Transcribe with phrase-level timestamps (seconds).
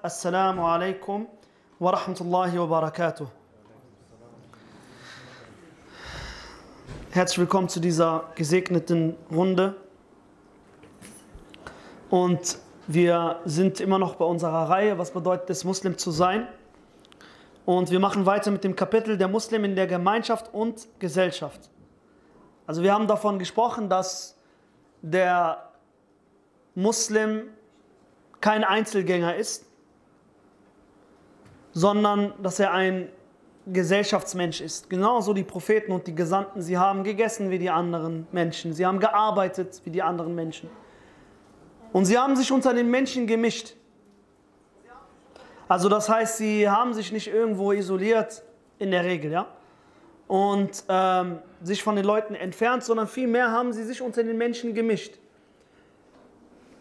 [0.00, 1.26] Assalamu alaikum
[1.80, 3.26] wa rahmatullahi wa barakatuh.
[7.10, 9.74] Herzlich willkommen zu dieser gesegneten Runde.
[12.10, 16.46] Und wir sind immer noch bei unserer Reihe, was bedeutet es, Muslim zu sein.
[17.66, 21.70] Und wir machen weiter mit dem Kapitel der Muslim in der Gemeinschaft und Gesellschaft.
[22.68, 24.38] Also wir haben davon gesprochen, dass
[25.02, 25.70] der
[26.76, 27.48] Muslim
[28.40, 29.67] kein Einzelgänger ist,
[31.72, 33.08] sondern dass er ein
[33.66, 34.88] Gesellschaftsmensch ist.
[34.88, 38.98] Genauso die Propheten und die Gesandten, sie haben gegessen wie die anderen Menschen, sie haben
[38.98, 40.70] gearbeitet wie die anderen Menschen.
[41.92, 43.74] Und sie haben sich unter den Menschen gemischt.
[45.68, 48.42] Also das heißt, sie haben sich nicht irgendwo isoliert,
[48.78, 49.46] in der Regel, ja,
[50.28, 54.74] und ähm, sich von den Leuten entfernt, sondern vielmehr haben sie sich unter den Menschen
[54.74, 55.14] gemischt.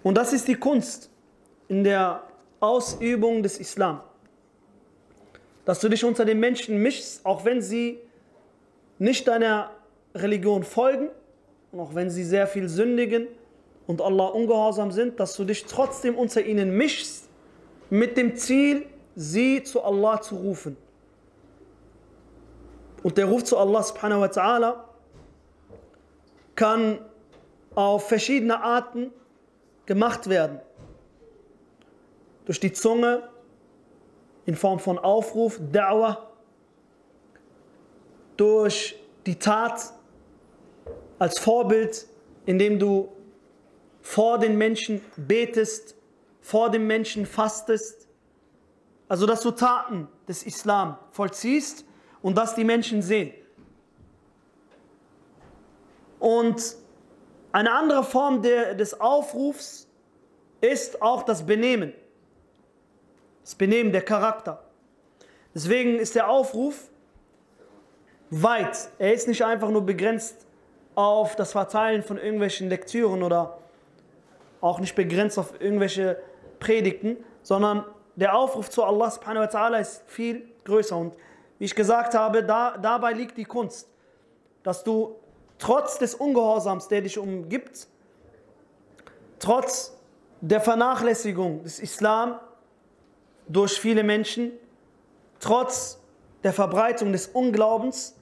[0.04, 1.10] Und das ist die Kunst
[1.68, 2.24] in der
[2.60, 4.02] Ausübung des Islam.
[5.68, 8.00] Dass du dich unter den Menschen mischst, auch wenn sie
[9.00, 9.72] nicht deiner
[10.16, 11.10] Religion folgen
[11.74, 13.28] und auch wenn sie sehr viel sündigen
[13.86, 17.28] und Allah ungehorsam sind, dass du dich trotzdem unter ihnen mischst
[17.90, 18.86] mit dem Ziel,
[19.18, 20.78] sie zu Allah zu rufen.
[23.04, 24.76] Und der Ruf zu Allah subhanahu wa ta'ala
[26.56, 27.00] kann
[27.76, 29.12] auf verschiedene Arten
[29.86, 30.62] gemacht werden
[32.46, 33.28] durch die Zunge
[34.48, 36.18] in Form von Aufruf, Da'wah,
[38.38, 38.96] durch
[39.26, 39.94] die Tat
[41.20, 42.08] als Vorbild,
[42.46, 43.10] indem du
[44.02, 45.96] vor den Menschen betest,
[46.40, 48.08] vor dem Menschen fastest.
[49.10, 51.84] Also dass du Taten des Islam vollziehst
[52.22, 53.34] und dass die Menschen sehen.
[56.20, 56.78] Und
[57.52, 59.90] eine andere Form der, des Aufrufs
[60.62, 61.94] ist auch das Benehmen.
[63.48, 64.62] Das Benehmen, der Charakter.
[65.56, 66.90] Deswegen ist der Aufruf
[68.30, 68.90] weit.
[69.00, 70.46] Er ist nicht einfach nur begrenzt
[70.96, 73.60] auf das Verteilen von irgendwelchen Lektüren oder
[74.60, 76.22] auch nicht begrenzt auf irgendwelche
[76.60, 77.86] Predigten, sondern
[78.18, 80.98] der Aufruf zu Allah subhanahu wa ta'ala ist viel größer.
[80.98, 81.14] Und
[81.58, 83.88] wie ich gesagt habe, da, dabei liegt die Kunst,
[84.64, 85.16] dass du
[85.58, 87.88] trotz des Ungehorsams, der dich umgibt,
[89.40, 89.98] trotz
[90.42, 92.42] der Vernachlässigung des Islam,
[93.48, 94.52] durch viele Menschen,
[95.40, 96.00] trotz
[96.44, 98.16] der Verbreitung des Unglaubens,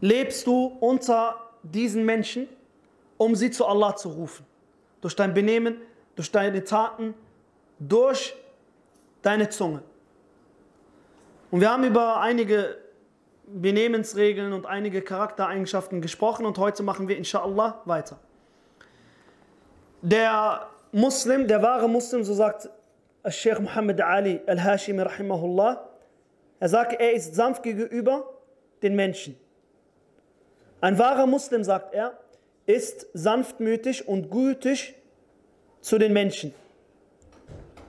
[0.00, 2.48] lebst du unter diesen Menschen,
[3.16, 4.44] um sie zu Allah zu rufen.
[5.00, 5.80] Durch dein Benehmen,
[6.16, 7.14] durch deine Taten,
[7.78, 8.34] durch
[9.22, 9.82] deine Zunge.
[11.50, 12.78] Und wir haben über einige
[13.46, 18.18] Benehmensregeln und einige Charaktereigenschaften gesprochen und heute machen wir inshallah weiter.
[20.02, 22.68] Der Muslim, der wahre Muslim, so sagt
[23.30, 25.88] Sheikh Muhammad Ali al-Hashimi rahimahullah,
[26.60, 28.28] er sagt, er ist sanft gegenüber
[28.82, 29.36] den Menschen.
[30.80, 32.18] Ein wahrer Muslim, sagt er,
[32.66, 34.94] ist sanftmütig und gütig
[35.80, 36.54] zu den Menschen.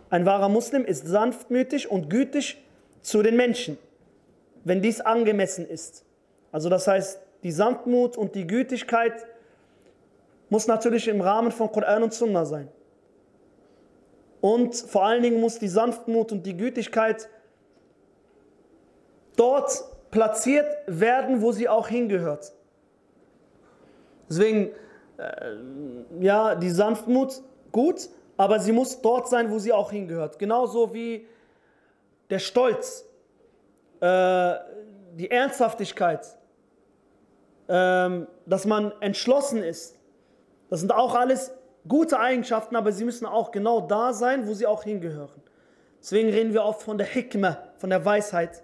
[0.10, 2.58] Ein wahrer Muslim ist sanftmütig und gütig
[3.02, 3.78] zu den Menschen,
[4.64, 6.06] wenn dies angemessen ist.
[6.52, 9.26] Also das heißt, die Sanftmut und die Gütigkeit
[10.50, 12.70] muss natürlich im Rahmen von Koran und Sunnah sein.
[14.46, 17.28] Und vor allen Dingen muss die Sanftmut und die Gütigkeit
[19.36, 22.54] dort platziert werden, wo sie auch hingehört.
[24.30, 24.70] Deswegen,
[25.18, 25.56] äh,
[26.20, 27.42] ja, die Sanftmut
[27.72, 28.08] gut,
[28.38, 30.38] aber sie muss dort sein, wo sie auch hingehört.
[30.38, 31.26] Genauso wie
[32.30, 33.04] der Stolz,
[34.00, 34.54] äh,
[35.16, 36.38] die Ernsthaftigkeit,
[37.66, 38.10] äh,
[38.46, 39.96] dass man entschlossen ist.
[40.70, 41.52] Das sind auch alles
[41.88, 45.42] gute Eigenschaften, aber sie müssen auch genau da sein, wo sie auch hingehören.
[46.02, 48.64] Deswegen reden wir oft von der Hikmah, von der Weisheit,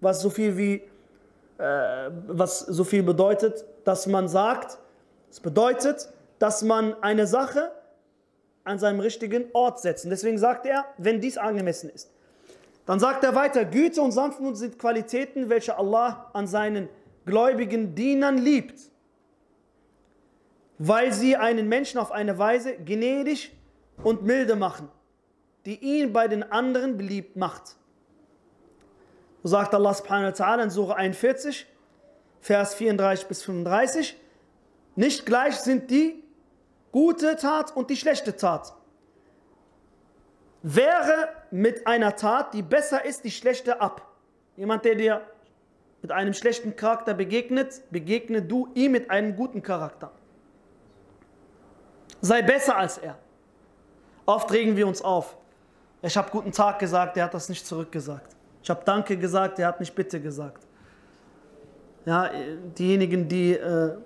[0.00, 0.82] was so viel wie
[1.58, 4.78] äh, was so viel bedeutet, dass man sagt,
[5.30, 7.72] es bedeutet, dass man eine Sache
[8.64, 10.04] an seinem richtigen Ort setzt.
[10.10, 12.10] Deswegen sagt er, wenn dies angemessen ist.
[12.84, 16.88] Dann sagt er weiter, Güte und Sanftmut sind Qualitäten, welche Allah an seinen
[17.24, 18.78] gläubigen Dienern liebt
[20.78, 23.52] weil sie einen Menschen auf eine Weise gnädig
[24.02, 24.88] und milde machen,
[25.64, 27.76] die ihn bei den anderen beliebt macht.
[29.42, 31.66] So sagt Allah subhanahu wa ta'ala in Surah 41,
[32.40, 34.16] Vers 34 bis 35,
[34.96, 36.22] nicht gleich sind die
[36.92, 38.74] gute Tat und die schlechte Tat.
[40.62, 44.02] Wehre mit einer Tat, die besser ist, die schlechte ab.
[44.56, 45.22] Jemand, der dir
[46.02, 50.12] mit einem schlechten Charakter begegnet, begegne du ihm mit einem guten Charakter.
[52.20, 53.16] Sei besser als er.
[54.24, 55.36] Oft regen wir uns auf
[56.02, 58.34] Ich habe guten Tag gesagt, der hat das nicht zurückgesagt.
[58.62, 60.66] Ich habe Danke gesagt, der hat nicht Bitte gesagt.
[62.04, 62.30] Ja,
[62.78, 63.96] diejenigen, die äh,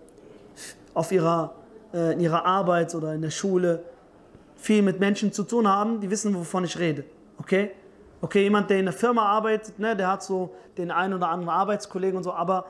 [0.95, 1.55] auf ihrer,
[1.93, 3.83] äh, in ihrer Arbeit oder in der Schule
[4.57, 7.05] viel mit Menschen zu tun haben, die wissen, wovon ich rede.
[7.39, 7.73] Okay?
[8.23, 11.49] Okay, jemand, der in der Firma arbeitet, ne, der hat so den einen oder anderen
[11.49, 12.67] Arbeitskollegen und so, aber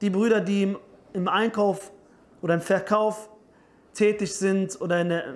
[0.00, 0.78] die Brüder, die im,
[1.12, 1.92] im Einkauf
[2.40, 3.28] oder im Verkauf
[3.96, 5.34] tätig sind oder in der,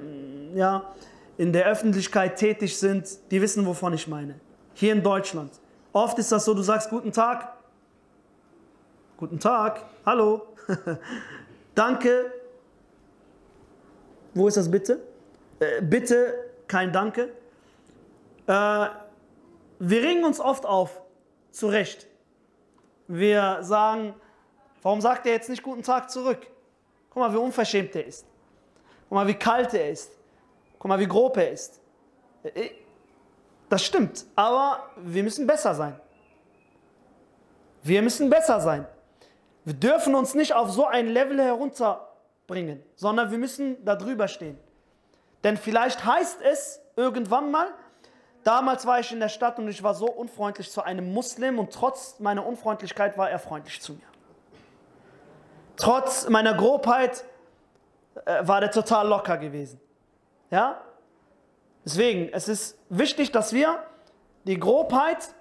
[0.55, 0.95] ja,
[1.39, 4.35] in der Öffentlichkeit tätig sind, die wissen, wovon ich meine.
[4.75, 5.53] Hier in Deutschland.
[5.93, 7.53] Oft ist das so, du sagst guten Tag,
[9.17, 10.47] guten Tag, hallo,
[11.75, 12.33] danke.
[14.35, 15.01] Wo ist das bitte?
[15.59, 17.31] Äh, bitte, kein Danke.
[18.47, 18.87] Äh,
[19.81, 21.03] wir ringen uns oft auf,
[21.51, 22.07] zu Recht.
[23.09, 24.15] Wir sagen,
[24.83, 26.47] warum sagt er jetzt nicht guten Tag zurück?
[27.11, 28.30] Guck mal, wie unverschämt er ist.
[29.11, 30.13] Guck mal, wie kalt er ist.
[30.79, 31.81] Guck mal, wie grob er ist.
[32.45, 32.71] Äh,
[33.69, 36.01] das stimmt, aber wir müssen besser sein.
[37.83, 38.87] Wir müssen besser sein.
[39.65, 44.57] Wir dürfen uns nicht auf so ein Level herunterbringen, sondern wir müssen da drüber stehen.
[45.43, 47.67] Denn vielleicht heißt es irgendwann mal,
[48.45, 51.73] damals war ich in der Stadt und ich war so unfreundlich zu einem Muslim und
[51.73, 54.07] trotz meiner Unfreundlichkeit war er freundlich zu mir.
[55.77, 57.30] Trotz meiner Grobheit äh,
[58.15, 59.81] war der total locker gewesen.
[60.51, 60.81] Ja?
[61.85, 63.83] Deswegen, es ist wichtig, dass wir
[64.45, 65.35] die Grobheit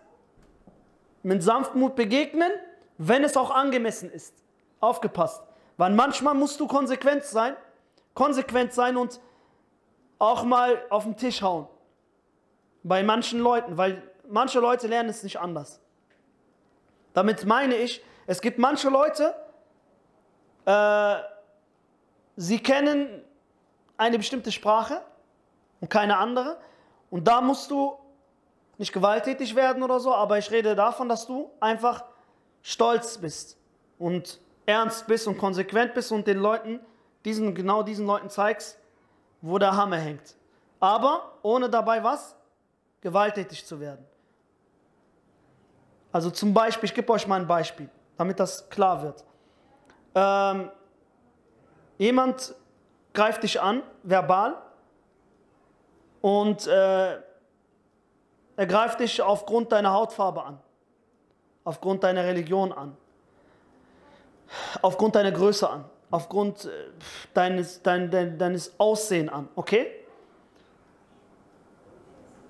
[1.24, 2.52] mit Sanftmut begegnen,
[2.98, 4.34] wenn es auch angemessen ist.
[4.80, 5.44] Aufgepasst.
[5.78, 7.56] Weil manchmal musst du konsequent sein,
[8.14, 9.20] konsequent sein und
[10.18, 11.68] auch mal auf den Tisch hauen.
[12.84, 15.82] Bei manchen Leuten, weil manche Leute lernen es nicht anders.
[17.14, 19.36] Damit meine ich, es gibt manche Leute,
[20.66, 21.16] äh,
[22.40, 23.22] sie kennen
[23.98, 25.02] eine bestimmte Sprache
[25.82, 26.58] und keine andere.
[27.10, 27.98] Und da musst du
[28.78, 32.06] nicht gewalttätig werden oder so, aber ich rede davon, dass du einfach
[32.62, 33.58] stolz bist
[33.98, 36.80] und ernst bist und konsequent bist und den Leuten,
[37.26, 38.80] diesen, genau diesen Leuten zeigst,
[39.42, 40.38] wo der Hammer hängt.
[40.80, 42.38] Aber ohne dabei was?
[43.02, 44.06] Gewalttätig zu werden.
[46.14, 49.26] Also zum Beispiel, ich gebe euch mal ein Beispiel, damit das klar wird.
[50.16, 50.72] Ähm,
[52.00, 52.56] jemand
[53.14, 54.58] greift dich an, verbal,
[56.22, 60.60] und äh, er greift dich aufgrund deiner Hautfarbe an,
[61.64, 62.98] aufgrund deiner Religion an,
[64.82, 66.70] aufgrund deiner Größe an aufgrund äh,
[67.34, 69.92] deines, dein, dein, deines Aussehen an, okay?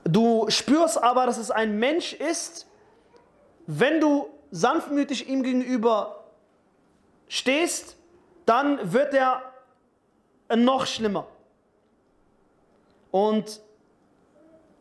[0.03, 2.67] Du spürst aber, dass es ein Mensch ist,
[3.67, 6.23] wenn du sanftmütig ihm gegenüber
[7.27, 7.97] stehst,
[8.49, 9.43] dann wird er
[10.55, 11.27] noch schlimmer.
[13.11, 13.61] Und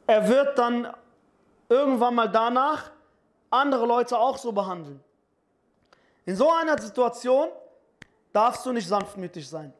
[0.06, 0.88] er wird dann
[1.68, 2.90] irgendwann mal danach
[3.50, 5.04] andere Leute auch so behandeln.
[6.24, 7.50] In so einer Situation
[8.32, 9.74] darfst du nicht sanftmütig sein,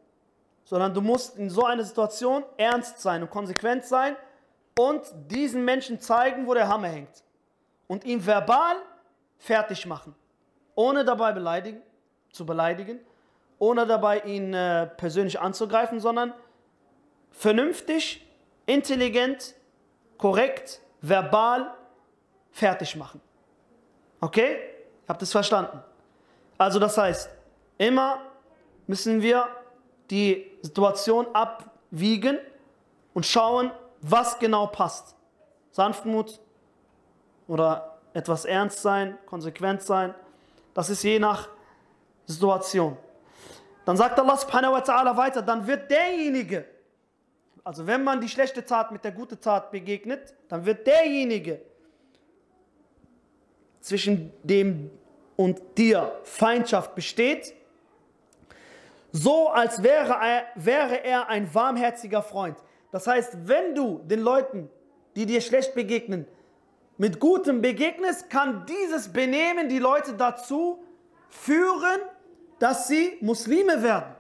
[0.65, 4.17] sondern du musst in so einer Situation ernst sein und konsequent sein
[4.79, 7.25] und diesen Menschen zeigen, wo der Hammer hängt
[7.87, 8.77] und ihn verbal
[9.39, 10.15] fertig machen,
[10.75, 11.81] ohne dabei beleidigen,
[12.33, 13.01] zu beleidigen,
[13.59, 16.33] ohne dabei ihn äh, persönlich anzugreifen, sondern
[17.31, 18.27] vernünftig,
[18.67, 19.55] intelligent,
[20.17, 21.73] korrekt, verbal
[22.53, 23.21] fertig machen.
[24.21, 24.59] Okay?
[25.07, 25.83] Habt ihr es verstanden?
[26.57, 27.31] Also das heißt,
[27.79, 28.21] immer
[28.87, 29.49] müssen wir
[30.11, 32.39] die Situation abwiegen
[33.15, 35.15] und schauen, was genau passt.
[35.71, 36.41] Sanftmut
[37.47, 40.15] oder etwas ernst sein, konsequent sein,
[40.75, 41.49] das ist je nach
[42.27, 42.97] Situation.
[43.89, 46.67] Dann sagt Allah subhanahu wa ta'ala weiter, dann wird derjenige,
[47.65, 51.63] also wenn man die schlechte Tat mit der guten Tat begegnet, dann wird derjenige,
[53.81, 54.91] zwischen dem
[55.37, 57.55] und dir Feindschaft besteht,
[59.11, 62.59] so als wäre er, wäre er ein warmherziger Freund.
[62.93, 64.69] Das heißt, wenn du den Leuten,
[65.17, 66.27] die dir schlecht begegnen,
[66.99, 70.85] mit Gutem begegnest, kann dieses Benehmen die Leute dazu
[71.31, 72.03] führen,
[72.59, 74.15] dass sie Muslime werden,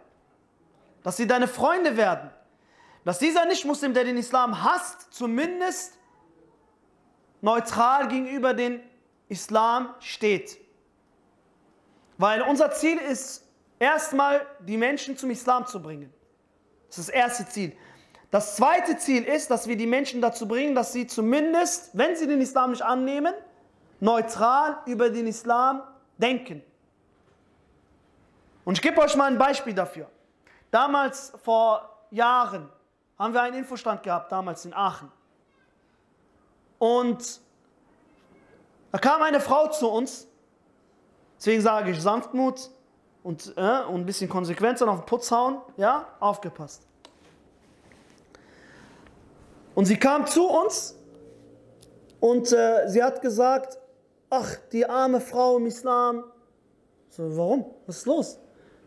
[1.02, 2.30] dass sie deine Freunde werden,
[3.04, 5.98] dass dieser Nicht-Muslim, der den Islam hasst, zumindest
[7.40, 8.80] neutral gegenüber dem
[9.28, 10.58] Islam steht.
[12.16, 13.46] Weil unser Ziel ist
[13.78, 16.12] erstmal die Menschen zum Islam zu bringen.
[16.88, 17.76] Das ist das erste Ziel.
[18.30, 22.26] Das zweite Ziel ist, dass wir die Menschen dazu bringen, dass sie zumindest, wenn sie
[22.26, 23.32] den Islam nicht annehmen,
[24.00, 25.82] neutral über den Islam
[26.18, 26.62] denken.
[28.68, 30.10] Und ich gebe euch mal ein Beispiel dafür.
[30.70, 32.68] Damals, vor Jahren,
[33.18, 35.10] haben wir einen Infostand gehabt, damals in Aachen.
[36.78, 37.40] Und
[38.92, 40.28] da kam eine Frau zu uns,
[41.38, 42.68] deswegen sage ich Sanftmut
[43.22, 46.86] und, äh, und ein bisschen Konsequenz auf den Putz hauen, ja, aufgepasst.
[49.74, 50.94] Und sie kam zu uns
[52.20, 53.78] und äh, sie hat gesagt,
[54.28, 56.22] ach, die arme Frau im Islam.
[57.08, 57.64] So, warum?
[57.86, 58.38] Was ist los?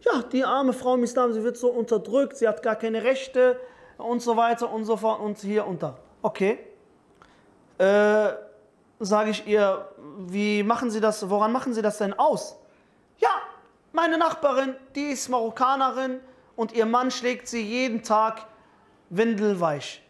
[0.01, 3.59] Ja, die arme Frau im Islam, sie wird so unterdrückt, sie hat gar keine Rechte
[3.97, 5.97] und so weiter und so fort und hier und da.
[6.21, 6.59] Okay.
[7.77, 8.29] Äh,
[8.99, 12.57] sage ich ihr, wie machen Sie das, woran machen Sie das denn aus?
[13.17, 13.29] Ja,
[13.91, 16.19] meine Nachbarin, die ist Marokkanerin
[16.55, 18.45] und ihr Mann schlägt sie jeden Tag
[19.09, 20.01] windelweich.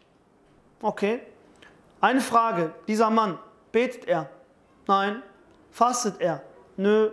[0.80, 1.20] Okay.
[2.00, 3.38] Eine Frage, dieser Mann,
[3.70, 4.28] betet er?
[4.86, 5.22] Nein.
[5.70, 6.42] Fastet er?
[6.76, 7.10] Nö.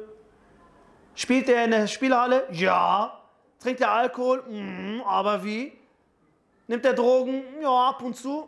[1.19, 2.47] Spielt er in der Spielhalle?
[2.49, 3.11] Ja.
[3.61, 4.41] Trinkt er Alkohol?
[4.47, 5.77] Mhm, aber wie?
[6.67, 7.43] Nimmt er Drogen?
[7.61, 8.47] Ja, ab und zu.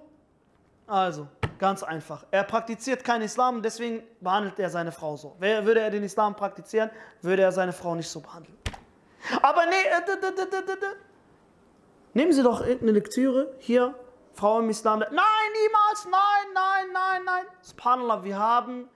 [0.87, 1.27] Also,
[1.59, 2.23] ganz einfach.
[2.31, 5.35] Er praktiziert keinen Islam, deswegen behandelt er seine Frau so.
[5.39, 6.89] Würde er den Islam praktizieren,
[7.21, 8.57] würde er seine Frau nicht so behandeln.
[9.41, 10.95] Aber nee, äh,
[12.13, 13.93] nehmen Sie doch irgendeine Lektüre hier,
[14.33, 14.99] Frau im Islam.
[14.99, 17.45] Nein, niemals, nein, nein, nein, nein.
[17.63, 18.87] Subhanallah, wir haben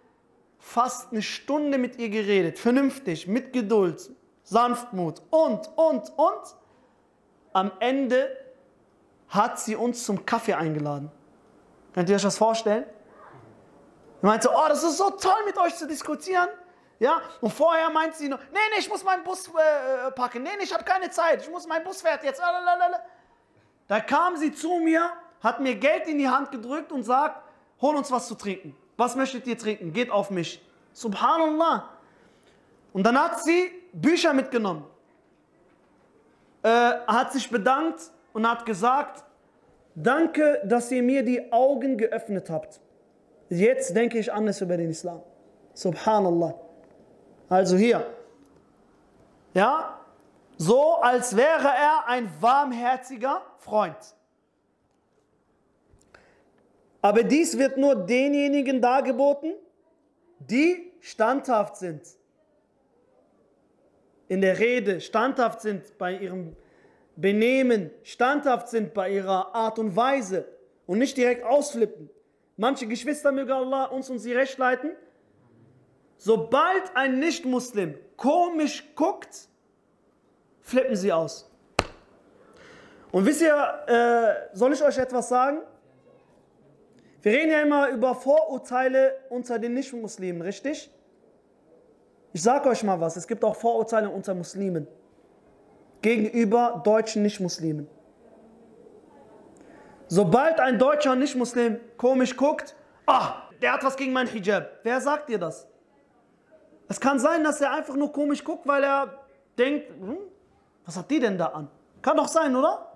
[0.76, 4.12] fast eine Stunde mit ihr geredet, vernünftig, mit Geduld,
[4.44, 6.56] Sanftmut und, und, und.
[7.54, 8.36] Am Ende
[9.30, 11.10] hat sie uns zum Kaffee eingeladen.
[11.94, 12.84] Könnt ihr euch das vorstellen?
[14.20, 16.50] Sie meinte, oh, das ist so toll mit euch zu diskutieren.
[17.00, 20.44] Ja, und vorher meint sie noch, nee, nee, ich muss meinen Bus äh, packen.
[20.44, 21.42] Nee, nee, ich habe keine Zeit.
[21.42, 22.42] Ich muss, mein Bus fährt jetzt.
[23.88, 25.10] Da kam sie zu mir,
[25.42, 27.42] hat mir Geld in die Hand gedrückt und sagt,
[27.80, 28.76] hol uns was zu trinken.
[28.98, 29.94] Was möchtet ihr trinken?
[29.94, 30.65] Geht auf mich.
[30.96, 31.90] Subhanallah.
[32.94, 34.86] Und dann hat sie Bücher mitgenommen.
[36.64, 36.70] Äh,
[37.06, 38.00] hat sich bedankt
[38.34, 39.26] und hat gesagt,
[39.96, 42.82] Danke, dass ihr mir die Augen geöffnet habt.
[43.50, 45.22] Jetzt denke ich anders über den Islam.
[45.74, 46.54] Subhanallah.
[47.48, 48.06] Also hier.
[49.54, 49.98] Ja,
[50.58, 53.96] so als wäre er ein warmherziger Freund.
[57.02, 59.54] Aber dies wird nur denjenigen dargeboten,
[60.40, 62.02] die standhaft sind.
[64.28, 66.56] In der Rede standhaft sind bei ihrem
[67.16, 70.48] Benehmen, standhaft sind bei ihrer Art und Weise
[70.86, 72.10] und nicht direkt ausflippen.
[72.58, 74.92] Manche Geschwister möge Allah uns und sie recht leiten.
[76.18, 79.48] Sobald ein Nicht-Muslim komisch guckt,
[80.62, 81.50] flippen sie aus.
[83.12, 85.60] Und wisst ihr, äh, soll ich euch etwas sagen?
[87.26, 90.92] Wir reden ja immer über Vorurteile unter den Nicht-Muslimen, richtig?
[92.34, 94.88] Ich sage euch mal was, es gibt auch Vorurteile unter Muslimen
[96.04, 97.88] gegenüber deutschen Nichtmuslimen.
[100.06, 102.76] Sobald ein deutscher Nichtmuslim komisch guckt,
[103.08, 104.70] ah, der hat was gegen mein Hijab.
[104.84, 105.68] Wer sagt dir das?
[106.88, 109.26] Es kann sein, dass er einfach nur komisch guckt, weil er
[109.58, 110.20] denkt, hm,
[110.86, 111.72] was hat die denn da an?
[112.04, 112.95] Kann doch sein, oder?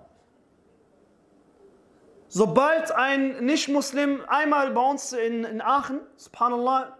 [2.32, 6.96] Sobald ein Nicht-Muslim einmal bei uns in, in Aachen, subhanallah,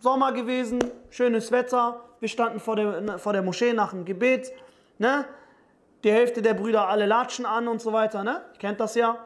[0.00, 0.80] Sommer gewesen,
[1.10, 4.50] schönes Wetter, wir standen vor der, vor der Moschee nach dem Gebet,
[4.98, 5.26] ne?
[6.02, 8.42] Die Hälfte der Brüder alle latschen an und so weiter, ne?
[8.54, 9.16] Ihr kennt das ja.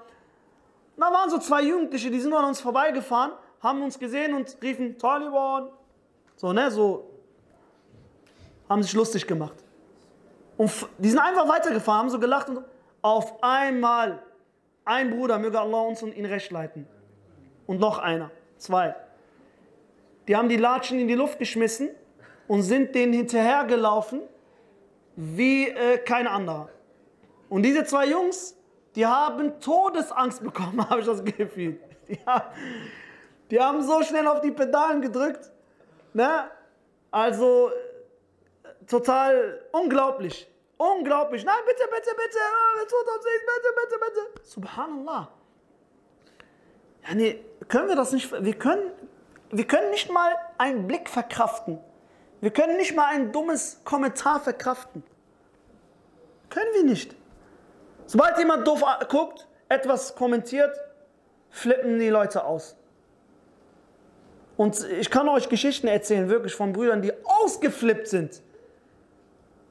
[0.98, 3.32] da waren so zwei Jugendliche, die sind an uns vorbeigefahren,
[3.62, 5.70] haben uns gesehen und riefen Taliban.
[6.36, 6.70] So, ne?
[6.70, 7.08] So
[8.68, 9.56] haben sich lustig gemacht.
[10.58, 12.62] Und die sind einfach weitergefahren, haben so gelacht und
[13.00, 14.22] auf einmal
[14.86, 16.86] ein Bruder, möge Allah uns und ihn recht leiten.
[17.66, 18.94] Und noch einer, zwei.
[20.28, 21.90] Die haben die Latschen in die Luft geschmissen
[22.48, 24.22] und sind denen hinterhergelaufen
[25.16, 26.68] wie äh, kein anderer.
[27.48, 28.56] Und diese zwei Jungs,
[28.94, 31.78] die haben Todesangst bekommen, habe ich das Gefühl.
[32.08, 32.46] Die haben,
[33.50, 35.50] die haben so schnell auf die Pedalen gedrückt.
[36.12, 36.50] Ne?
[37.10, 37.70] Also
[38.86, 40.48] total unglaublich.
[40.78, 41.44] Unglaublich.
[41.44, 42.38] Nein, bitte, bitte, bitte.
[42.80, 42.90] Nicht,
[43.46, 44.46] bitte, bitte, bitte.
[44.46, 45.28] Subhanallah.
[47.08, 48.90] Ja, nee, können wir das nicht, wir können,
[49.50, 51.78] wir können nicht mal einen Blick verkraften.
[52.40, 55.02] Wir können nicht mal ein dummes Kommentar verkraften.
[56.50, 57.16] Können wir nicht.
[58.06, 60.76] Sobald jemand doof guckt, etwas kommentiert,
[61.50, 62.76] flippen die Leute aus.
[64.56, 68.42] Und ich kann euch Geschichten erzählen, wirklich von Brüdern, die ausgeflippt sind.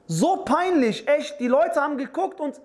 [0.07, 1.39] So peinlich, echt.
[1.39, 2.61] Die Leute haben geguckt und,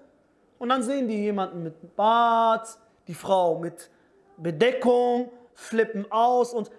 [0.59, 3.91] und dann sehen die jemanden mit Bart, die Frau mit
[4.37, 6.71] Bedeckung, flippen aus und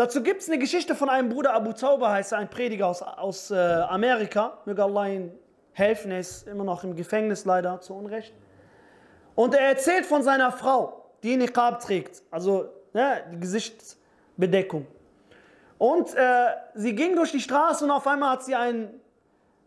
[0.00, 3.02] Dazu gibt es eine Geschichte von einem Bruder, Abu Tauba heißt er, ein Prediger aus,
[3.02, 4.56] aus äh, Amerika.
[4.64, 5.30] Möge Allah ihn
[5.72, 8.32] helfen, er ist immer noch im Gefängnis leider, zu Unrecht.
[9.34, 12.22] Und er erzählt von seiner Frau, die Niqab trägt.
[12.30, 14.86] Also ne, die Gesichtsbedeckung.
[15.76, 18.90] Und äh, sie ging durch die Straße und auf einmal hat sie ein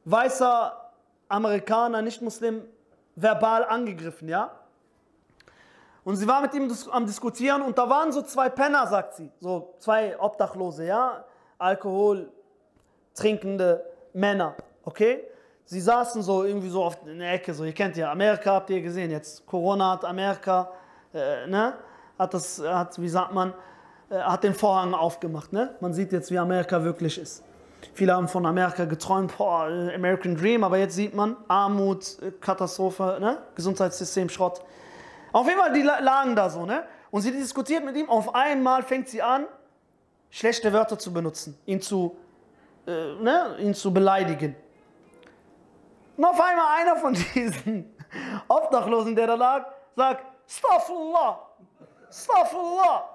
[0.05, 0.91] weißer
[1.29, 2.63] Amerikaner, nicht Muslim,
[3.15, 4.51] verbal angegriffen, ja.
[6.03, 9.31] Und sie war mit ihm am Diskutieren und da waren so zwei Penner, sagt sie,
[9.39, 11.24] so zwei Obdachlose, ja,
[11.57, 12.29] Alkohol
[13.15, 15.24] trinkende Männer, okay?
[15.65, 18.69] Sie saßen so irgendwie so auf in der Ecke, so ihr kennt ja, Amerika habt
[18.69, 20.69] ihr gesehen, jetzt Corona hat Amerika,
[21.13, 21.74] äh, ne,
[22.19, 23.53] hat das, hat, wie sagt man,
[24.10, 25.75] äh, hat den Vorhang aufgemacht, ne?
[25.79, 27.43] Man sieht jetzt, wie Amerika wirklich ist.
[27.93, 33.39] Viele haben von Amerika geträumt, boah, American Dream, aber jetzt sieht man Armut, Katastrophe, ne?
[33.55, 34.61] Gesundheitssystem, Schrott.
[35.31, 36.83] Auf jeden Fall, die lagen da so, ne?
[37.11, 39.45] Und sie diskutiert mit ihm, auf einmal fängt sie an,
[40.29, 42.17] schlechte Wörter zu benutzen, ihn zu,
[42.87, 43.55] äh, ne?
[43.59, 44.55] ihn zu beleidigen.
[46.17, 47.93] Und auf einmal einer von diesen
[48.47, 51.49] Obdachlosen, der da lag, sagt, Staffullah,
[52.11, 53.09] Staffullah.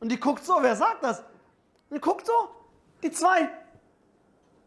[0.00, 1.20] Und die guckt so, wer sagt das?
[1.90, 2.32] Und die guckt so,
[3.02, 3.48] die zwei,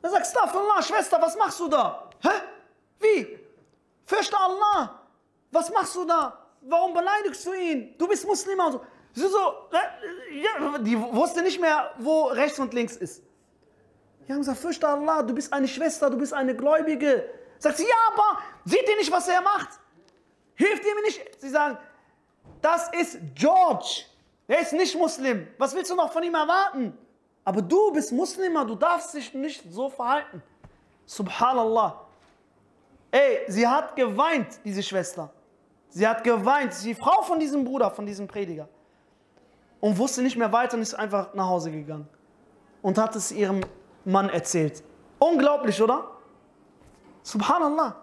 [0.01, 2.09] er sagt, Staffellah, Schwester, was machst du da?
[2.21, 2.29] Hä?
[2.99, 3.39] Wie?
[4.05, 5.01] Fürchte Allah.
[5.51, 6.37] Was machst du da?
[6.61, 7.95] Warum beleidigst du ihn?
[7.97, 8.59] Du bist Muslim.
[8.59, 8.81] Und so.
[9.13, 9.69] Sie so,
[10.31, 13.23] ja, die wusste nicht mehr, wo rechts und links ist.
[14.27, 17.27] Die haben gesagt, fürchte Allah, du bist eine Schwester, du bist eine Gläubige.
[17.57, 19.69] Sagt sie, ja, aber seht ihr nicht, was er macht?
[20.53, 21.41] Hilft ihr mir nicht?
[21.41, 21.77] Sie sagen,
[22.61, 24.03] das ist George.
[24.47, 25.47] Er ist nicht Muslim.
[25.57, 26.97] Was willst du noch von ihm erwarten?
[27.49, 30.43] Aber du bist Muslima, du darfst dich nicht so verhalten.
[31.07, 32.05] Subhanallah.
[33.09, 35.33] Ey, sie hat geweint, diese Schwester.
[35.89, 38.69] Sie hat geweint, die Frau von diesem Bruder, von diesem Prediger.
[39.79, 42.07] Und wusste nicht mehr weiter und ist einfach nach Hause gegangen.
[42.83, 43.61] Und hat es ihrem
[44.05, 44.83] Mann erzählt.
[45.17, 46.05] Unglaublich, oder?
[47.23, 47.95] Subhanallah.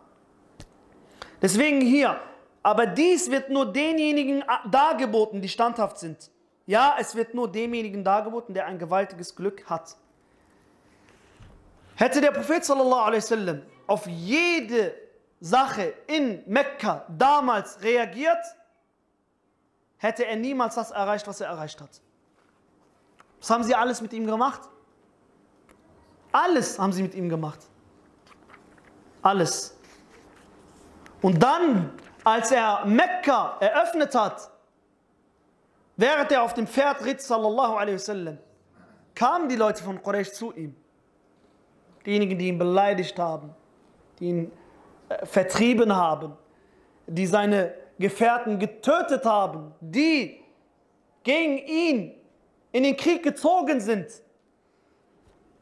[1.41, 2.19] Deswegen hier,
[2.65, 6.33] aber dies wird nur denjenigen dargeboten, die standhaft sind.
[6.67, 9.97] Ja, es wird nur demjenigen dargeboten, der ein gewaltiges Glück hat.
[11.95, 14.95] Hätte der Prophet sallallahu alaihi wasallam auf jede
[15.41, 18.45] Sache in Mekka damals reagiert,
[19.99, 22.01] hätte er niemals das erreicht, was er erreicht hat.
[23.41, 24.63] Was haben sie alles mit ihm gemacht?
[26.33, 27.61] Alles haben sie mit ihm gemacht.
[29.23, 29.77] Alles.
[31.23, 31.91] Und dann,
[32.25, 34.51] als er Mekka eröffnet hat,
[35.97, 38.39] Während er auf dem Pferd ritt, sallallahu alaihi wasallam,
[39.15, 40.77] kamen die Leute von Quraysh zu ihm.
[42.05, 43.55] Diejenigen, die ihn beleidigt haben,
[44.19, 44.53] die ihn
[45.09, 46.33] äh, vertrieben haben,
[47.07, 50.41] die seine Gefährten getötet haben, die
[51.23, 52.15] gegen ihn
[52.73, 54.07] in den Krieg gezogen sind,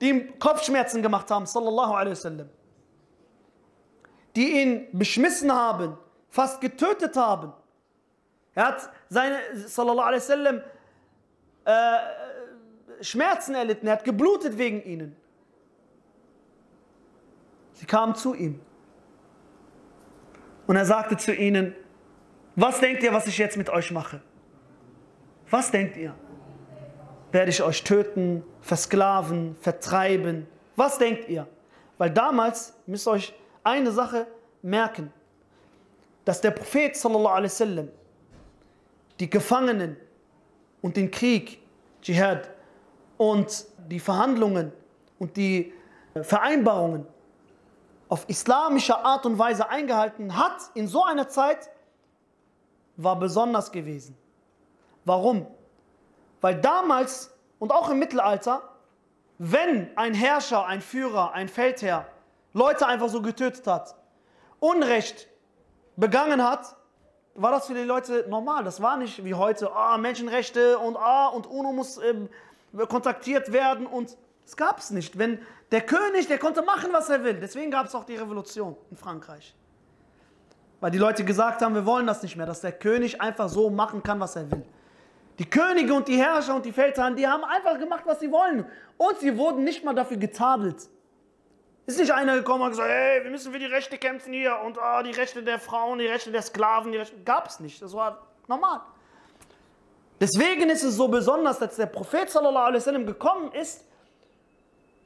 [0.01, 2.51] die ihm Kopfschmerzen gemacht haben, sallallahu alaihi wasallam,
[4.35, 5.97] die ihn beschmissen haben,
[6.29, 7.53] fast getötet haben.
[8.55, 10.61] Er hat seine, sallallahu alaihi wasallam,
[11.65, 11.99] äh,
[13.01, 15.17] Schmerzen erlitten, er hat geblutet wegen ihnen.
[17.73, 18.61] Sie kamen zu ihm.
[20.67, 21.75] Und er sagte zu ihnen,
[22.57, 24.21] was denkt ihr, was ich jetzt mit euch mache?
[25.51, 26.15] Was denkt ihr?
[27.33, 30.47] Werde ich euch töten, versklaven, vertreiben?
[30.77, 31.47] Was denkt ihr?
[31.99, 34.27] Weil damals müsst ihr euch eine Sache
[34.63, 35.13] merken,
[36.25, 37.89] dass der Prophet sallallahu alaihi wasallam
[39.21, 39.97] die Gefangenen
[40.83, 41.61] und den Krieg,
[42.03, 42.51] Dschihad
[43.17, 44.73] und die Verhandlungen
[45.19, 45.73] und die
[46.23, 47.07] Vereinbarungen
[48.09, 51.71] auf islamische Art und Weise eingehalten hat in so einer Zeit,
[52.97, 54.17] war besonders gewesen.
[55.05, 55.47] Warum?
[56.41, 58.63] Weil damals und auch im Mittelalter,
[59.39, 62.07] wenn ein Herrscher, ein Führer, ein Feldherr
[62.53, 63.97] Leute einfach so getötet hat,
[64.61, 65.29] Unrecht
[65.97, 66.77] begangen hat,
[67.35, 68.65] war das für die Leute normal.
[68.65, 72.15] Das war nicht wie heute, oh, Menschenrechte und, oh, und UNO muss äh,
[72.89, 75.19] kontaktiert werden und das gab es nicht.
[75.19, 75.39] Wenn
[75.73, 77.35] der König, der konnte machen, was er will.
[77.35, 79.55] Deswegen gab es auch die Revolution in Frankreich.
[80.81, 83.71] Weil die Leute gesagt haben, wir wollen das nicht mehr, dass der König einfach so
[83.71, 84.65] machen kann, was er will.
[85.39, 88.67] Die Könige und die Herrscher und die Feldherren, die haben einfach gemacht, was sie wollen.
[88.99, 90.89] Und sie wurden nicht mal dafür getadelt.
[91.87, 94.79] Ist nicht einer gekommen und gesagt, hey, wir müssen für die Rechte kämpfen hier und
[94.79, 97.17] oh, die Rechte der Frauen, die Rechte der Sklaven, die Rechte.
[97.25, 97.83] Gab es nicht.
[97.83, 98.81] Das war normal.
[100.19, 103.85] Deswegen ist es so besonders, dass der Prophet sallallahu alaihi wasallam gekommen ist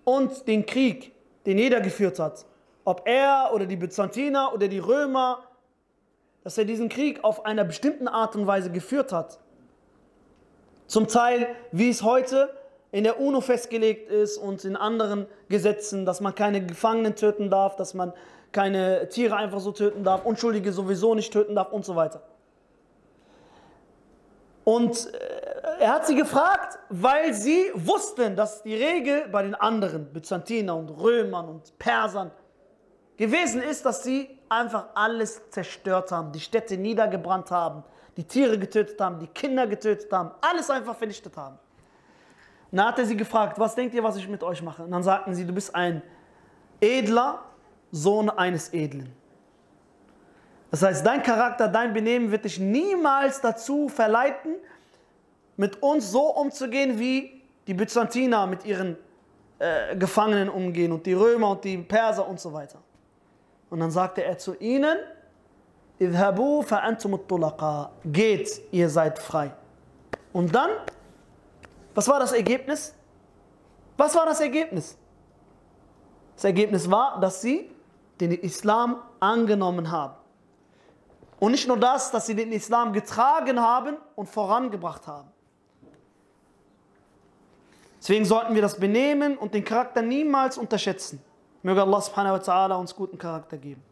[0.05, 1.13] und den Krieg,
[1.47, 2.45] den jeder geführt hat,
[2.85, 5.43] ob er oder die Byzantiner oder die Römer,
[6.45, 9.41] dass er diesen Krieg auf einer bestimmten Art und Weise geführt hat.
[10.87, 12.55] Zum Teil, wie es heute
[12.91, 17.77] in der UNO festgelegt ist und in anderen Gesetzen, dass man keine Gefangenen töten darf,
[17.77, 18.13] dass man
[18.53, 22.23] keine Tiere einfach so töten darf, Unschuldige sowieso nicht töten darf und so weiter.
[24.65, 30.13] Und äh, er hat sie gefragt, weil sie wussten, dass die Regel bei den anderen,
[30.13, 32.31] Byzantiner und Römern und Persern,
[33.17, 37.85] gewesen ist, dass sie einfach alles zerstört haben, die Städte niedergebrannt haben,
[38.17, 41.59] die Tiere getötet haben, die Kinder getötet haben, alles einfach vernichtet haben.
[42.71, 44.85] Und dann hat er sie gefragt, was denkt ihr, was ich mit euch mache?
[44.85, 46.03] Und dann sagten sie, du bist ein
[46.81, 47.43] edler
[47.91, 49.13] Sohn eines Edlen.
[50.71, 54.57] Das heißt, dein Charakter, dein Benehmen wird dich niemals dazu verleiten,
[55.57, 58.97] mit uns so umzugehen, wie die Byzantiner mit ihren
[59.59, 62.79] äh, Gefangenen umgehen und die Römer und die Perser und so weiter.
[63.71, 64.99] Und dann sagte er zu ihnen,
[68.05, 69.51] Geht, ihr seid frei.
[70.33, 70.71] Und dann,
[71.99, 72.95] was war das Ergebnis?
[73.97, 74.97] Was war das Ergebnis?
[76.37, 77.73] Das Ergebnis war, dass sie
[78.21, 80.15] den Islam angenommen haben.
[81.41, 85.29] Und nicht nur das, dass sie den Islam getragen haben und vorangebracht haben.
[87.99, 91.21] Deswegen sollten wir das Benehmen und den Charakter niemals unterschätzen.
[91.65, 93.83] Möge Allah subhanahu wa ta'ala uns guten Charakter geben.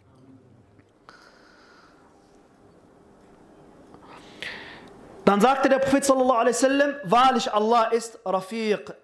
[5.26, 8.94] Dann sagte der Prophet sallallahu alaihi wasallam, wahrlich Allah ist Rafiq,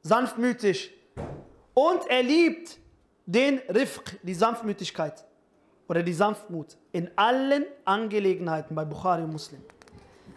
[0.00, 0.92] sanftmütig
[1.74, 2.78] und er liebt
[3.26, 5.24] den Rifq, die Sanftmütigkeit
[5.88, 9.60] oder die Sanftmut in allen Angelegenheiten bei Bukhari und Muslim.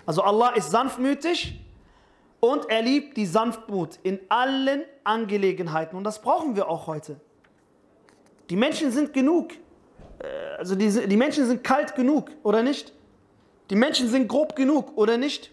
[0.04, 1.63] Also Allah ist sanftmütig
[2.39, 7.20] und er liebt die Sanftmut in allen Angelegenheiten und das brauchen wir auch heute.
[8.50, 9.54] Die Menschen sind genug.
[10.18, 12.94] Äh, also die, die Menschen sind kalt genug, oder nicht?
[13.69, 15.51] Die Menschen sind grob genug, oder nicht?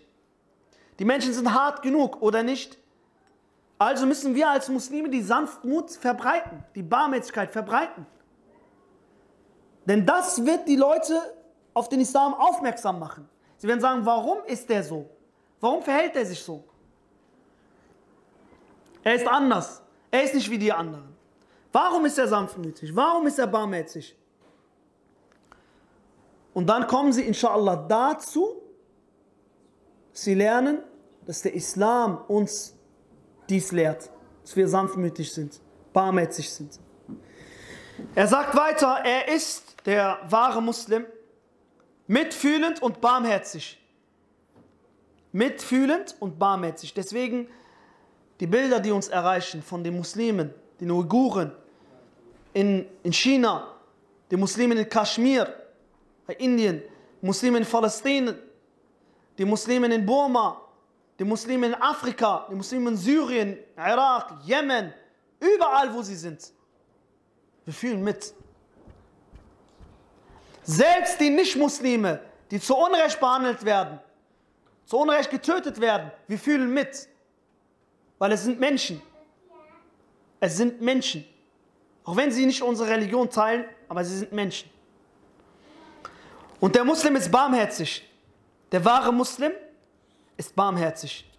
[0.99, 2.79] Die Menschen sind hart genug, oder nicht?
[3.79, 8.07] Also müssen wir als Muslime die Sanftmut verbreiten, die Barmherzigkeit verbreiten.
[9.85, 11.21] Denn das wird die Leute
[11.75, 13.29] auf den Islam aufmerksam machen.
[13.59, 15.09] Sie werden sagen, warum ist der so?
[15.61, 16.65] Warum verhält er sich so?
[19.03, 19.83] Er ist anders.
[20.11, 21.15] Er ist nicht wie die anderen.
[21.71, 22.97] Warum ist er sanftmütig?
[22.97, 24.17] Warum ist er barmherzig?
[26.57, 28.63] Und dann kommen sie inshallah dazu,
[30.15, 30.79] sie lernen,
[31.27, 32.75] dass der Islam uns
[33.51, 35.61] dies lehrt, dass wir sanftmütig sind,
[35.93, 36.81] barmherzig sind.
[38.15, 41.05] Er sagt weiter, er ist der wahre Muslim,
[42.07, 43.79] mitfühlend und barmherzig.
[45.33, 46.95] Mitfühlend und barmherzig.
[46.95, 47.49] Deswegen
[48.41, 51.53] die Bilder, die uns erreichen von den Muslimen, den Uiguren,
[52.55, 53.75] in, in China,
[54.31, 55.66] die Muslimen in Kaschmir,
[56.27, 56.83] bei Indien,
[57.21, 58.35] Muslimen in Palästina,
[59.39, 60.61] die Muslimen in Burma,
[61.19, 64.93] die Muslimen in Afrika, die Muslimen in Syrien, Irak, Jemen,
[65.41, 66.53] überall wo sie sind.
[67.65, 68.35] Wir fühlen mit.
[70.63, 74.01] Selbst die Nicht-Muslime, die zu Unrecht behandelt werden,
[74.85, 77.09] zu Unrecht getötet werden, wir fühlen mit.
[78.19, 79.03] Weil es sind Menschen.
[80.41, 81.25] Es sind Menschen.
[82.05, 84.71] Auch wenn sie nicht unsere Religion teilen, aber sie sind Menschen.
[86.61, 88.09] Und der Muslim ist barmherzig.
[88.73, 89.53] Der wahre Muslim
[90.37, 91.31] ist barmherzig.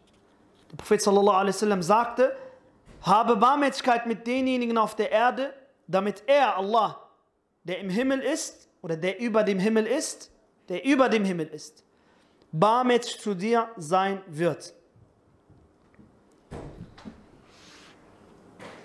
[0.71, 2.35] Der Prophet sallallahu alaihi wasallam sagte,
[3.01, 5.53] habe Barmherzigkeit mit denjenigen auf der Erde,
[5.87, 7.01] damit er, Allah,
[7.63, 10.31] der im Himmel ist oder der über dem Himmel ist,
[10.69, 11.83] der über dem Himmel ist,
[12.51, 14.73] barmherzig zu dir sein wird.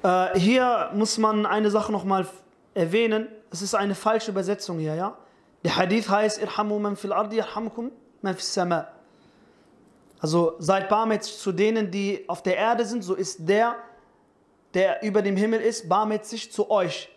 [0.02, 2.26] Äh, hier muss man eine Sache nochmal
[2.74, 3.28] erwähnen.
[3.50, 5.16] Es ist eine falsche Übersetzung hier, ja?
[5.64, 8.88] Der Hadith heißt, Irhamu man fil ardi, irhamkum man fis sama.
[10.20, 13.76] Also seid barmherzig zu denen, die auf der Erde sind, so ist der,
[14.74, 17.08] der über dem Himmel ist, barmherzig zu euch.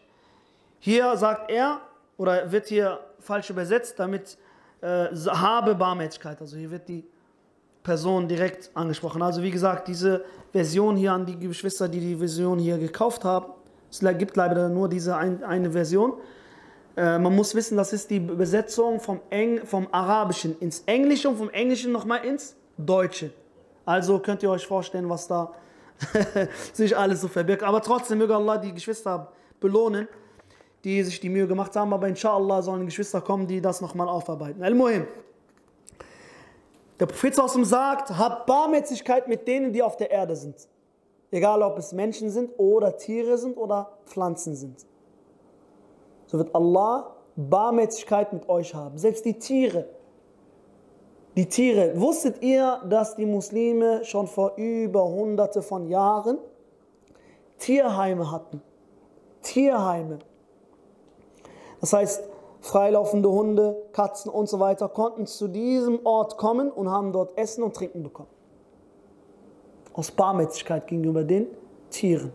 [0.80, 1.82] Hier sagt er,
[2.18, 4.38] oder wird hier falsch übersetzt, damit
[4.82, 6.40] äh, habe Barmherzigkeit.
[6.42, 7.06] Also hier wird die
[7.84, 9.22] Person direkt angesprochen.
[9.22, 13.54] Also wie gesagt, diese Version hier an die Geschwister, die die Version hier gekauft haben,
[13.90, 16.14] es gibt leider nur diese ein, eine Version.
[16.96, 21.38] Äh, man muss wissen, das ist die Übersetzung vom, Eng, vom Arabischen ins Englische und
[21.38, 23.32] vom Englischen nochmal ins Deutsche.
[23.86, 25.54] Also könnt ihr euch vorstellen, was da
[26.74, 27.64] sich alles so verbirgt.
[27.64, 30.08] Aber trotzdem möge Allah die Geschwister belohnen,
[30.84, 31.94] die sich die Mühe gemacht haben.
[31.94, 34.64] Aber inshallah sollen Geschwister kommen, die das nochmal aufarbeiten.
[34.64, 35.08] Al-Muhim.
[37.00, 40.56] Der Prophet sagt, habt Barmherzigkeit mit denen, die auf der Erde sind.
[41.30, 44.86] Egal, ob es Menschen sind oder Tiere sind oder Pflanzen sind.
[46.28, 48.98] So wird Allah Barmherzigkeit mit euch haben.
[48.98, 49.86] Selbst die Tiere.
[51.36, 52.00] Die Tiere.
[52.00, 56.38] Wusstet ihr, dass die Muslime schon vor über hunderte von Jahren
[57.58, 58.62] Tierheime hatten?
[59.42, 60.20] Tierheime.
[61.82, 62.24] Das heißt,
[62.62, 67.64] freilaufende Hunde, Katzen und so weiter konnten zu diesem Ort kommen und haben dort Essen
[67.64, 68.30] und Trinken bekommen.
[69.94, 71.48] Aus Barmherzigkeit gegenüber den
[71.90, 72.34] Tieren.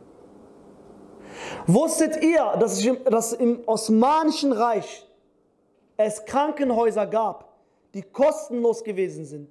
[1.66, 5.06] Wusstet ihr, dass, dass im Osmanischen Reich
[5.96, 7.52] es Krankenhäuser gab,
[7.94, 9.50] die kostenlos gewesen sind?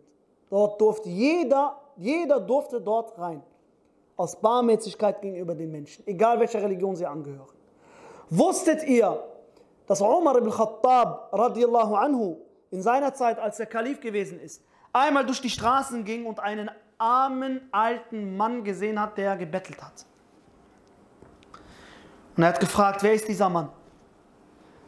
[0.50, 3.44] Dort durfte jeder, jeder durfte dort rein.
[4.15, 7.56] Aus Barmherzigkeit gegenüber den Menschen, egal welcher Religion sie angehören.
[8.30, 9.24] Wusstet ihr,
[9.88, 12.38] dass Umar ibn Khattab radiallahu anhu
[12.70, 14.62] in seiner Zeit, als er Kalif gewesen ist,
[14.94, 20.06] einmal durch die Straßen ging und einen armen alten Mann gesehen hat, der gebettelt hat.
[22.39, 23.67] Und er hat gefragt, wer ist dieser Mann?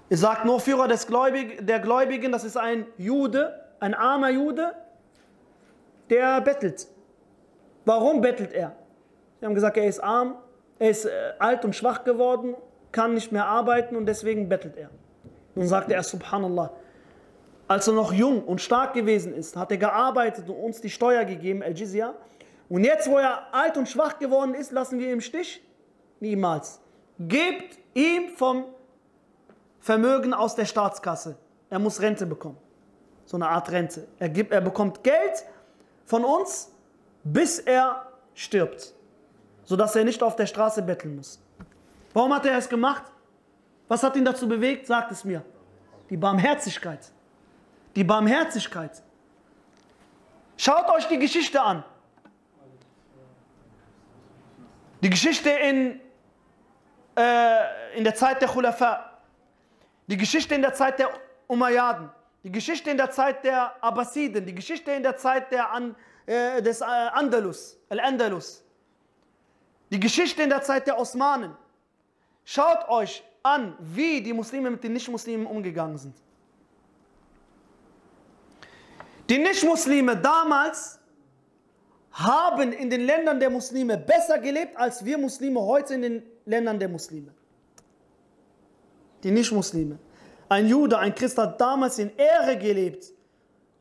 [0.09, 4.73] Er sagt nur Führer des Gläubig, der Gläubigen, das ist ein Jude, ein armer Jude,
[6.09, 6.87] der bettelt.
[7.83, 8.77] Warum bettelt er?
[9.37, 10.37] Sie haben gesagt, er ist arm,
[10.79, 11.09] er ist äh,
[11.39, 12.55] alt und schwach geworden,
[12.93, 14.89] kann nicht mehr arbeiten und deswegen bettelt er.
[15.53, 16.71] Nun sagte er, Subhanallah,
[17.67, 21.25] als er noch jung und stark gewesen ist, hat er gearbeitet und uns die Steuer
[21.25, 22.13] gegeben, Al-Jizya.
[22.69, 25.61] Und jetzt, wo er alt und schwach geworden ist, lassen wir ihn im Stich?
[26.21, 26.79] Niemals.
[27.27, 28.65] Gebt ihm vom
[29.79, 31.37] Vermögen aus der Staatskasse.
[31.69, 32.57] Er muss Rente bekommen.
[33.25, 34.07] So eine Art Rente.
[34.19, 35.45] Er, gibt, er bekommt Geld
[36.05, 36.71] von uns,
[37.23, 38.93] bis er stirbt.
[39.63, 41.39] Sodass er nicht auf der Straße betteln muss.
[42.13, 43.03] Warum hat er es gemacht?
[43.87, 44.87] Was hat ihn dazu bewegt?
[44.87, 45.43] Sagt es mir.
[46.09, 47.11] Die Barmherzigkeit
[47.95, 49.01] die Barmherzigkeit.
[50.57, 51.83] Schaut euch die Geschichte an.
[55.01, 55.99] Die Geschichte in,
[57.15, 59.19] äh, in der Zeit der Khulafa,
[60.07, 61.09] die Geschichte in der Zeit der
[61.47, 62.09] Umayyaden,
[62.43, 65.95] die Geschichte in der Zeit der Abbasiden, die Geschichte in der Zeit der An,
[66.25, 68.63] äh, des äh, Andalus, Al-Andalus,
[69.91, 71.55] die Geschichte in der Zeit der Osmanen.
[72.45, 76.15] Schaut euch an, wie die Muslime mit den Nicht-Muslimen umgegangen sind.
[79.29, 80.99] Die Nichtmuslime damals
[82.11, 86.79] haben in den Ländern der Muslime besser gelebt, als wir Muslime heute in den Ländern
[86.79, 87.33] der Muslime.
[89.23, 89.99] Die Nichtmuslime.
[90.49, 93.05] Ein Jude, ein Christ hat damals in Ehre gelebt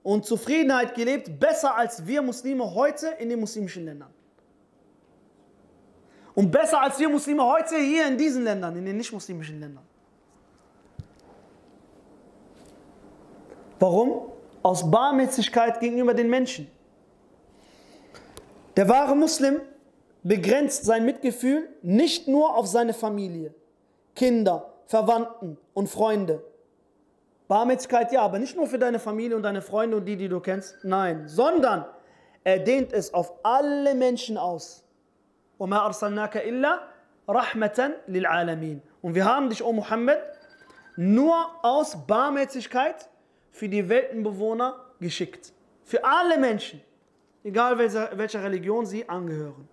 [0.02, 4.10] und Zufriedenheit gelebt, besser als wir Muslime heute in den muslimischen Ländern.
[6.34, 9.84] Und besser als wir Muslime heute hier in diesen Ländern, in den nicht-muslimischen Ländern.
[13.78, 14.30] Warum?
[14.62, 16.70] aus Barmherzigkeit gegenüber den Menschen.
[18.76, 19.60] Der wahre Muslim
[20.22, 23.54] begrenzt sein Mitgefühl nicht nur auf seine Familie,
[24.14, 26.42] Kinder, Verwandten und Freunde.
[27.48, 30.40] Barmherzigkeit ja, aber nicht nur für deine Familie und deine Freunde und die, die du
[30.40, 31.84] kennst, nein, sondern
[32.44, 34.84] er dehnt es auf alle Menschen aus.
[35.58, 35.82] Und wir
[39.24, 40.18] haben dich, o Muhammad,
[40.96, 43.08] nur aus Barmherzigkeit
[43.50, 45.52] für die Weltenbewohner geschickt.
[45.84, 46.80] Für alle Menschen,
[47.42, 49.68] egal welcher, welcher Religion sie angehören.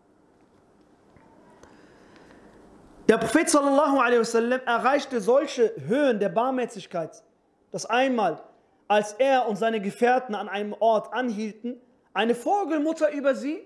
[3.07, 7.23] Der Prophet sallallahu alaihi wasallam erreichte solche Höhen der Barmherzigkeit,
[7.71, 8.41] dass einmal,
[8.89, 11.79] als er und seine Gefährten an einem Ort anhielten,
[12.13, 13.63] eine Vogelmutter über sie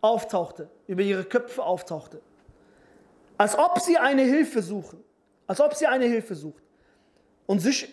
[0.00, 2.20] auftauchte, über ihre Köpfe auftauchte.
[3.38, 5.04] Als ob sie eine Hilfe suchen,
[5.46, 6.62] als ob sie eine Hilfe sucht
[7.46, 7.88] und sich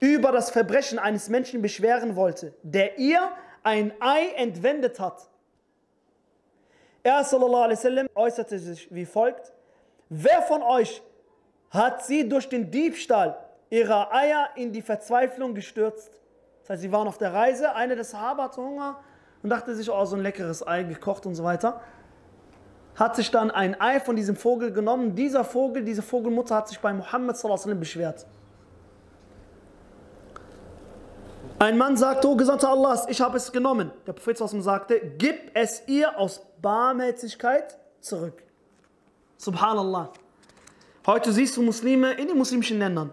[0.00, 3.30] über das Verbrechen eines Menschen beschweren wollte, der ihr
[3.62, 5.28] ein Ei entwendet hat.
[7.06, 9.52] Er sallam, äußerte sich wie folgt:
[10.08, 11.00] Wer von euch
[11.70, 13.38] hat sie durch den Diebstahl
[13.70, 16.10] ihrer Eier in die Verzweiflung gestürzt?
[16.62, 18.96] Das heißt, sie waren auf der Reise, eine des Sahaba hatte Hunger
[19.44, 21.80] und dachte sich, oh, so ein leckeres Ei gekocht und so weiter.
[22.96, 25.14] Hat sich dann ein Ei von diesem Vogel genommen.
[25.14, 28.26] Dieser Vogel, diese Vogelmutter hat sich bei Muhammad sallam, beschwert.
[31.60, 33.92] Ein Mann sagte, oh Gesandter Allahs, ich habe es genommen.
[34.08, 38.42] Der Prophet sagte, gib es ihr aus Barmherzigkeit zurück.
[39.36, 40.12] Subhanallah.
[41.06, 43.12] Heute siehst du Muslime in den muslimischen Ländern.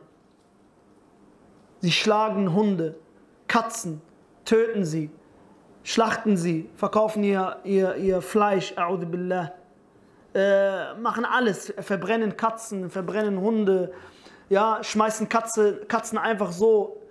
[1.80, 2.96] Sie schlagen Hunde,
[3.48, 4.02] Katzen,
[4.44, 5.12] töten sie,
[5.84, 8.74] schlachten sie, verkaufen ihr, ihr, ihr Fleisch,
[9.12, 9.52] billah,
[10.34, 13.94] äh, machen alles, verbrennen Katzen, verbrennen Hunde,
[14.50, 17.04] ja, schmeißen Katze, Katzen einfach so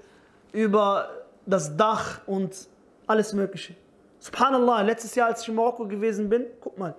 [0.51, 1.09] über
[1.47, 2.67] das Dach und
[3.07, 3.77] alles Mögliche.
[4.23, 6.95] Subhanallah, letztes Jahr, als ich in Marokko gewesen bin, guck mal.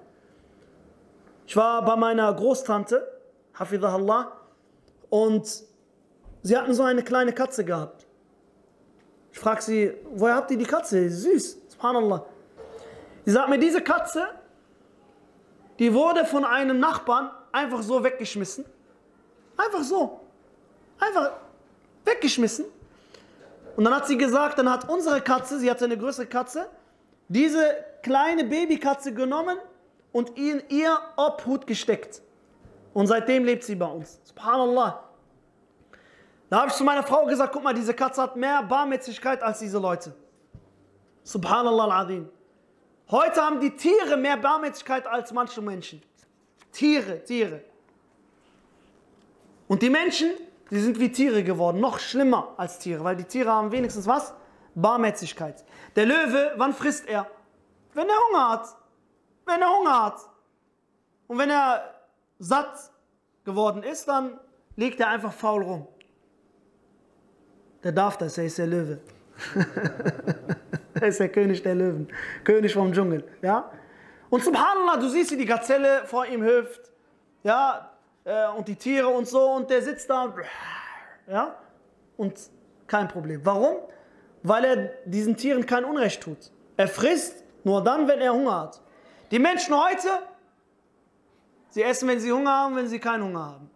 [1.47, 3.07] Ich war bei meiner Großtante,
[3.57, 4.33] Hafidahullah,
[5.09, 5.63] und
[6.41, 8.05] sie hatten so eine kleine Katze gehabt.
[9.31, 11.09] Ich frage sie, woher habt ihr die Katze?
[11.09, 12.25] Süß, subhanallah.
[13.23, 14.27] Sie sagt mir, diese Katze,
[15.79, 18.65] die wurde von einem Nachbarn einfach so weggeschmissen.
[19.55, 20.19] Einfach so.
[20.99, 21.31] Einfach
[22.03, 22.65] weggeschmissen.
[23.77, 26.67] Und dann hat sie gesagt, dann hat unsere Katze, sie hatte eine größere Katze,
[27.27, 29.57] diese kleine Babykatze genommen
[30.11, 32.21] und in ihr Obhut gesteckt.
[32.93, 34.19] Und seitdem lebt sie bei uns.
[34.23, 35.03] Subhanallah.
[36.49, 39.59] Da habe ich zu meiner Frau gesagt, guck mal, diese Katze hat mehr Barmherzigkeit als
[39.59, 40.13] diese Leute.
[41.23, 42.29] Subhanallah al-Azim.
[43.09, 46.01] Heute haben die Tiere mehr Barmherzigkeit als manche Menschen.
[46.71, 47.61] Tiere, Tiere.
[49.67, 50.31] Und die Menschen,
[50.69, 54.33] die sind wie Tiere geworden, noch schlimmer als Tiere, weil die Tiere haben wenigstens was?
[54.75, 55.63] Barmherzigkeit.
[55.95, 57.27] Der Löwe, wann frisst er?
[57.93, 58.67] Wenn er Hunger hat.
[59.45, 60.19] Wenn er Hunger hat.
[61.27, 61.93] Und wenn er
[62.39, 62.91] satt
[63.43, 64.39] geworden ist, dann
[64.75, 65.87] legt er einfach faul rum.
[67.83, 68.99] Der darf das, er ist der Löwe.
[70.93, 72.07] er ist der König der Löwen,
[72.43, 73.23] König vom Dschungel.
[73.41, 73.69] Ja?
[74.29, 76.91] Und subhanallah, du siehst, wie die Gazelle vor ihm hüpft.
[77.43, 77.91] Ja,
[78.23, 79.51] äh, und die Tiere und so.
[79.51, 80.33] Und der sitzt da.
[81.27, 81.55] Ja?
[82.17, 82.39] Und
[82.87, 83.41] kein Problem.
[83.43, 83.77] Warum?
[84.43, 84.75] Weil er
[85.05, 86.51] diesen Tieren kein Unrecht tut.
[86.77, 88.81] Er frisst nur dann, wenn er Hunger hat.
[89.31, 90.09] Die Menschen heute,
[91.69, 93.69] sie essen, wenn sie Hunger haben, wenn sie keinen Hunger haben.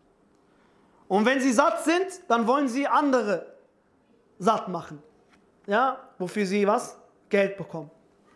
[1.08, 3.54] Und wenn sie satt sind, dann wollen sie andere
[4.40, 5.02] satt machen.
[5.66, 6.98] Ja, wofür sie was?
[7.30, 7.90] Geld bekommen.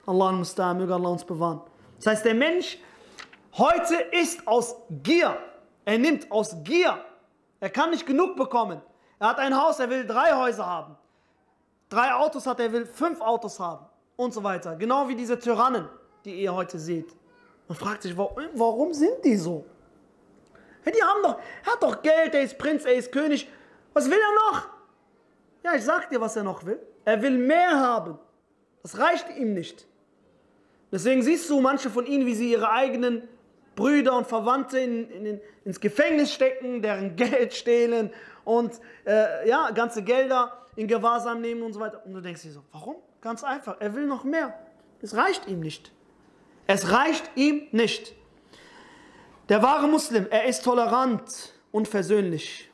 [0.06, 1.62] Allah Mustaan, möge Allah uns bewahren.
[1.98, 2.78] Das heißt, der Mensch
[3.58, 5.38] heute ist aus Gier.
[5.86, 6.98] Er nimmt aus Gier.
[7.60, 8.82] Er kann nicht genug bekommen.
[9.20, 10.98] Er hat ein Haus, er will drei Häuser haben.
[11.92, 13.86] Drei Autos hat er, will fünf Autos haben.
[14.16, 14.76] Und so weiter.
[14.78, 15.90] Genau wie diese Tyrannen,
[16.24, 17.14] die ihr heute seht.
[17.68, 19.66] Man fragt sich, warum sind die so?
[20.86, 23.48] Die haben doch, er hat doch Geld, er ist Prinz, er ist König.
[23.94, 24.70] Was will er noch?
[25.64, 26.80] Ja, ich sag dir, was er noch will.
[27.04, 28.18] Er will mehr haben.
[28.84, 29.86] Das reicht ihm nicht.
[30.92, 33.28] Deswegen siehst du manche von ihnen, wie sie ihre eigenen
[33.82, 38.12] Brüder und Verwandte in, in, ins Gefängnis stecken, deren Geld stehlen
[38.44, 42.06] und äh, ja, ganze Gelder in Gewahrsam nehmen und so weiter.
[42.06, 42.98] Und du denkst dir so, warum?
[43.22, 44.54] Ganz einfach, er will noch mehr.
[45.02, 45.92] Es reicht ihm nicht.
[46.68, 48.14] Es reicht ihm nicht.
[49.50, 52.70] Der wahre Muslim, er ist tolerant und versöhnlich.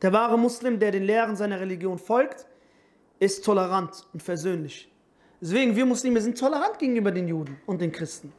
[0.00, 2.46] Der wahre Muslim, der den Lehren seiner Religion folgt,
[3.18, 4.90] ist tolerant und versöhnlich.
[5.40, 8.32] Deswegen, wir Muslime sind tolerant gegenüber den Juden und den Christen.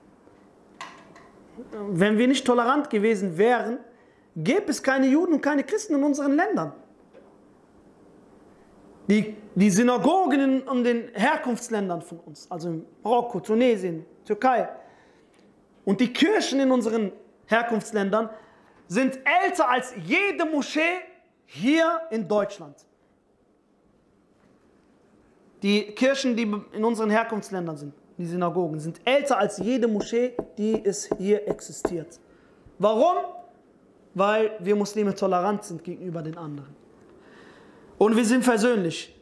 [1.89, 3.79] Wenn wir nicht tolerant gewesen wären,
[4.35, 6.73] gäbe es keine Juden und keine Christen in unseren Ländern.
[9.09, 14.69] Die, die Synagogen in, in den Herkunftsländern von uns, also in Marokko, Tunesien, Türkei,
[15.83, 17.11] und die Kirchen in unseren
[17.47, 18.29] Herkunftsländern
[18.87, 20.99] sind älter als jede Moschee
[21.45, 22.75] hier in Deutschland.
[25.63, 30.83] Die Kirchen, die in unseren Herkunftsländern sind, die Synagogen, sind älter als jede Moschee, die
[30.83, 32.19] es hier existiert.
[32.77, 33.15] Warum?
[34.13, 36.75] Weil wir Muslime tolerant sind gegenüber den anderen.
[37.97, 39.15] Und wir sind versöhnlich.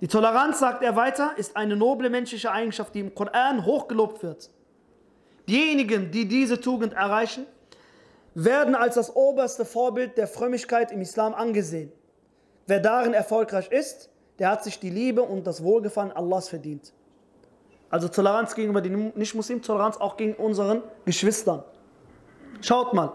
[0.00, 4.50] Die Toleranz, sagt er weiter, ist eine noble menschliche Eigenschaft, die im Koran hochgelobt wird.
[5.48, 7.44] Diejenigen, die diese Tugend erreichen,
[8.34, 11.90] werden als das oberste Vorbild der Frömmigkeit im Islam angesehen.
[12.66, 16.92] Wer darin erfolgreich ist, der hat sich die Liebe und das Wohlgefallen Allahs verdient.
[17.90, 21.62] Also Toleranz gegenüber den Nicht-Muslimen, Toleranz auch gegen unseren Geschwistern.
[22.60, 23.12] Schaut mal.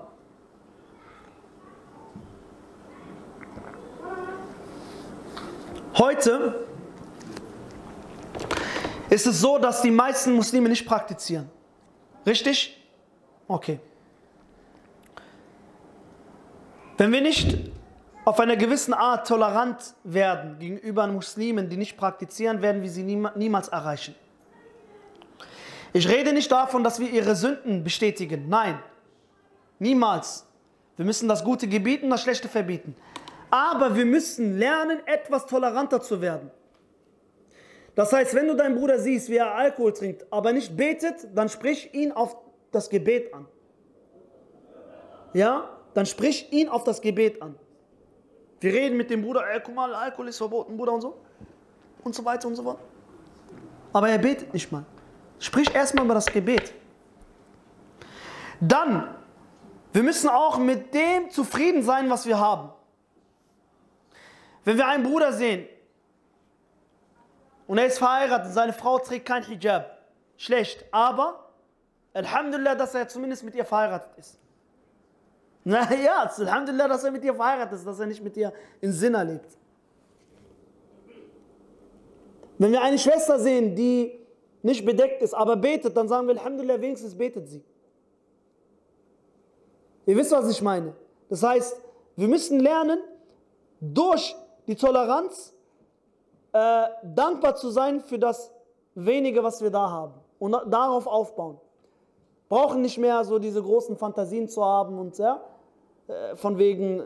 [5.98, 6.66] Heute
[9.10, 11.50] ist es so, dass die meisten Muslime nicht praktizieren.
[12.26, 12.82] Richtig?
[13.48, 13.80] Okay.
[16.98, 17.72] Wenn wir nicht
[18.24, 23.68] auf einer gewissen Art tolerant werden gegenüber Muslimen, die nicht praktizieren, werden wir sie niemals
[23.68, 24.16] erreichen.
[25.94, 28.48] Ich rede nicht davon, dass wir ihre Sünden bestätigen.
[28.48, 28.80] Nein,
[29.80, 30.46] niemals.
[30.96, 32.96] Wir müssen das Gute gebieten, das Schlechte verbieten.
[33.50, 36.52] Aber wir müssen lernen, etwas toleranter zu werden.
[37.96, 41.50] Das heißt, wenn du deinen Bruder siehst, wie er Alkohol trinkt, aber nicht betet, dann
[41.50, 42.38] sprich ihn auf
[42.72, 43.48] das Gebet an.
[45.34, 45.78] Ja?
[45.94, 47.56] dann sprich ihn auf das Gebet an.
[48.60, 51.18] Wir reden mit dem Bruder, ey, guck mal, Alkohol ist verboten, Bruder und so.
[52.04, 52.80] Und so weiter und so fort.
[53.94, 54.86] Aber er betet nicht mal.
[55.42, 56.72] Sprich erstmal über das Gebet.
[58.60, 59.14] Dann,
[59.92, 62.70] wir müssen auch mit dem zufrieden sein, was wir haben.
[64.64, 65.68] Wenn wir einen Bruder sehen
[67.66, 69.98] und er ist verheiratet, seine Frau trägt kein Hijab,
[70.38, 71.50] schlecht, aber
[72.14, 74.38] Alhamdulillah, dass er zumindest mit ihr verheiratet ist.
[75.64, 79.24] Naja, Alhamdulillah, dass er mit dir verheiratet ist, dass er nicht mit dir in Sinner
[79.24, 79.58] lebt.
[82.60, 84.21] Wenn wir eine Schwester sehen, die
[84.64, 87.64] nicht bedeckt ist, aber betet, dann sagen wir Alhamdulillah, wenigstens betet sie.
[90.06, 90.94] Ihr wisst, was ich meine.
[91.30, 91.78] Das heißt,
[92.16, 93.00] wir müssen lernen,
[93.80, 94.36] durch
[94.68, 95.54] die Toleranz
[96.54, 98.52] äh, dankbar zu sein für das
[98.94, 101.60] wenige, was wir da haben und darauf aufbauen.
[102.48, 105.42] Brauchen nicht mehr so diese großen Fantasien zu haben und ja,
[106.08, 107.02] äh, von wegen,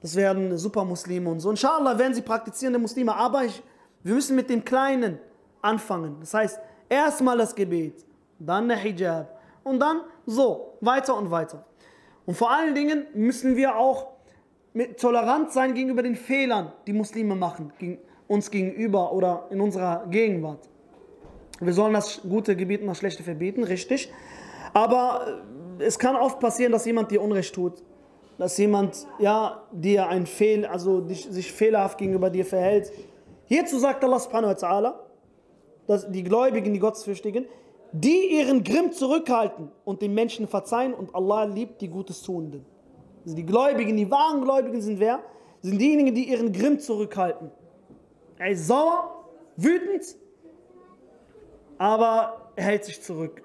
[0.00, 1.50] das werden Supermuslime und so.
[1.50, 3.62] Inshallah werden sie praktizierende Muslime, aber ich,
[4.02, 5.18] wir müssen mit dem Kleinen
[5.64, 6.16] anfangen.
[6.20, 8.04] Das heißt, erstmal das Gebet,
[8.38, 11.64] dann der Hijab und dann so, weiter und weiter.
[12.26, 14.08] Und vor allen Dingen müssen wir auch
[14.98, 17.72] tolerant sein gegenüber den Fehlern, die Muslime machen,
[18.26, 20.68] uns gegenüber oder in unserer Gegenwart.
[21.60, 24.12] Wir sollen das Gute gebieten, das Schlechte verbieten, richtig.
[24.72, 25.42] Aber
[25.78, 27.74] äh, es kann oft passieren, dass jemand dir Unrecht tut.
[28.38, 32.90] Dass jemand ja, dir ein Fehl, also sich fehlerhaft gegenüber dir verhält.
[33.46, 34.94] Hierzu sagt Allah subhanahu wa ta'ala,
[35.86, 37.46] dass die Gläubigen, die Gottesfürchtigen,
[37.92, 42.64] die ihren Grimm zurückhalten und den Menschen verzeihen und Allah liebt die Gutes Tuenden.
[43.24, 45.20] Also die Gläubigen, die wahren Gläubigen sind wer?
[45.62, 47.50] Sind diejenigen, die ihren Grimm zurückhalten.
[48.38, 49.24] Er ist sauer,
[49.56, 50.16] wütend,
[51.78, 53.42] aber er hält sich zurück.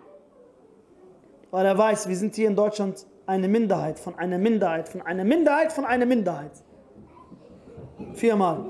[1.52, 5.24] Weil er weiß, wir sind hier in Deutschland eine Minderheit von einer Minderheit von einer
[5.24, 6.52] Minderheit von einer Minderheit.
[8.14, 8.66] Viermal.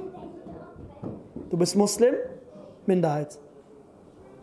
[1.49, 2.15] Du bist Muslim,
[2.85, 3.39] Minderheit.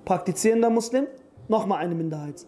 [0.07, 1.09] Praktizierender Muslim,
[1.49, 2.47] nochmal eine Minderheit.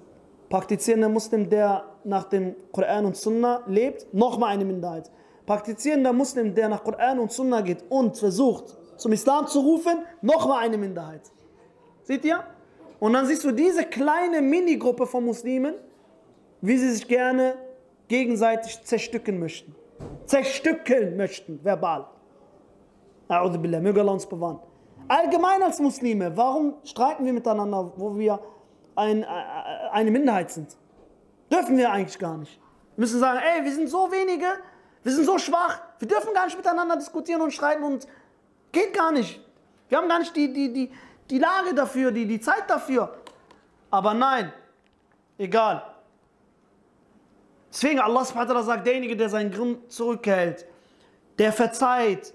[0.48, 5.10] Praktizierender Muslim, der nach dem Koran und Sunna lebt, nochmal eine Minderheit.
[5.44, 10.64] Praktizierender Muslim, der nach Koran und Sunna geht und versucht, zum Islam zu rufen, nochmal
[10.64, 11.22] eine Minderheit.
[12.04, 12.44] Seht ihr?
[13.00, 15.74] Und dann siehst du diese kleine Minigruppe von Muslimen,
[16.60, 17.54] wie sie sich gerne
[18.06, 19.74] gegenseitig zerstücken möchten.
[20.26, 22.06] Zerstückeln möchten, verbal.
[23.28, 24.60] Möge Allah uns bewahren.
[25.08, 28.38] Allgemein als Muslime, warum streiten wir miteinander, wo wir
[28.94, 29.26] ein, äh,
[29.90, 30.76] eine Minderheit sind?
[31.50, 32.60] Dürfen wir eigentlich gar nicht.
[32.94, 34.46] Wir müssen sagen, ey, wir sind so wenige,
[35.02, 38.06] wir sind so schwach, wir dürfen gar nicht miteinander diskutieren und streiten und
[38.70, 39.40] geht gar nicht.
[39.88, 40.92] Wir haben gar nicht die, die, die,
[41.30, 43.14] die Lage dafür, die, die Zeit dafür.
[43.90, 44.52] Aber nein,
[45.38, 45.82] egal.
[47.70, 50.66] Deswegen Allah sagt, derjenige, der seinen Grimm zurückhält,
[51.38, 52.34] der verzeiht,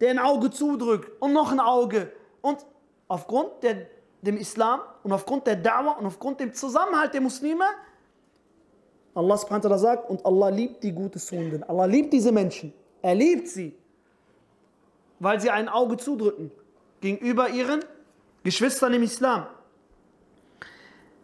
[0.00, 2.12] der ein Auge zudrückt und noch ein Auge.
[2.42, 2.64] Und
[3.08, 3.86] aufgrund der,
[4.22, 7.64] dem Islam und aufgrund der Da'wah und aufgrund dem Zusammenhalt der Muslime,
[9.14, 11.62] Allah subhanahu sagt, und Allah liebt die guten Sünden.
[11.64, 12.72] Allah liebt diese Menschen.
[13.00, 13.74] Er liebt sie,
[15.18, 16.50] weil sie ein Auge zudrücken
[17.00, 17.82] gegenüber ihren
[18.42, 19.46] Geschwistern im Islam.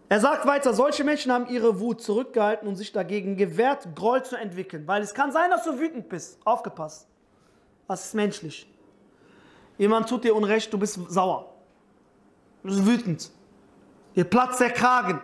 [0.08, 4.36] Er sagt weiter, solche Menschen haben ihre Wut zurückgehalten und sich dagegen gewehrt, Groll zu
[4.36, 4.86] entwickeln.
[4.86, 6.38] Weil es kann sein, dass du wütend bist.
[6.44, 7.08] Aufgepasst.
[7.92, 8.66] Das ist menschlich.
[9.76, 11.52] Jemand tut dir Unrecht, du bist sauer.
[12.62, 13.30] Du bist wütend.
[14.16, 15.20] Dir platzt der Kragen.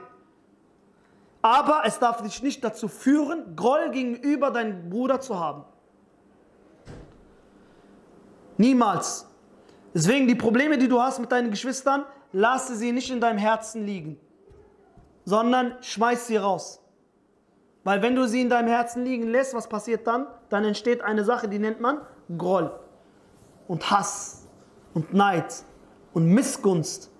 [1.41, 5.64] Aber es darf dich nicht dazu führen, Groll gegenüber deinem Bruder zu haben.
[8.59, 9.27] Niemals.
[9.95, 13.87] Deswegen die Probleme, die du hast mit deinen Geschwistern, lasse sie nicht in deinem Herzen
[13.87, 14.21] liegen,
[15.25, 16.83] sondern schmeiß sie raus.
[17.83, 20.27] Weil wenn du sie in deinem Herzen liegen lässt, was passiert dann?
[20.51, 22.03] Dann entsteht eine Sache, die nennt man
[22.37, 22.70] Groll
[23.66, 24.47] und Hass
[24.95, 25.64] und Neid
[26.12, 27.11] und Missgunst.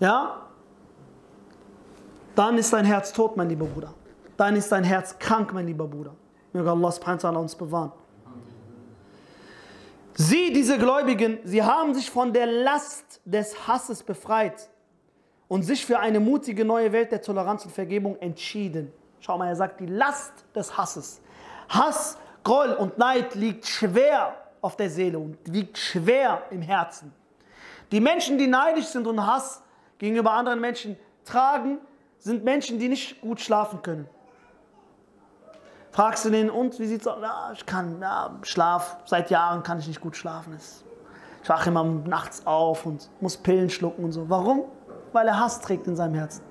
[0.00, 0.40] Ja?
[2.34, 3.94] Dann ist dein Herz tot, mein lieber Bruder.
[4.36, 6.14] Dann ist dein Herz krank, mein lieber Bruder.
[6.52, 7.92] Möge Allah uns bewahren.
[10.16, 14.68] Sie, diese Gläubigen, sie haben sich von der Last des Hasses befreit
[15.48, 18.92] und sich für eine mutige neue Welt der Toleranz und Vergebung entschieden.
[19.18, 21.20] Schau mal, er sagt die Last des Hasses.
[21.68, 27.12] Hass, Groll und Neid liegt schwer auf der Seele und liegt schwer im Herzen.
[27.90, 29.62] Die Menschen, die neidisch sind und Hass
[29.98, 31.78] gegenüber anderen Menschen tragen,
[32.18, 34.08] sind Menschen, die nicht gut schlafen können.
[35.90, 37.18] Fragst du den, und wie sieht's aus?
[37.22, 40.58] Ja, ich kann, ja, Schlaf, seit Jahren kann ich nicht gut schlafen.
[41.42, 44.28] Ich wache immer nachts auf und muss Pillen schlucken und so.
[44.28, 44.64] Warum?
[45.12, 46.42] Weil er Hass trägt in seinem Herzen.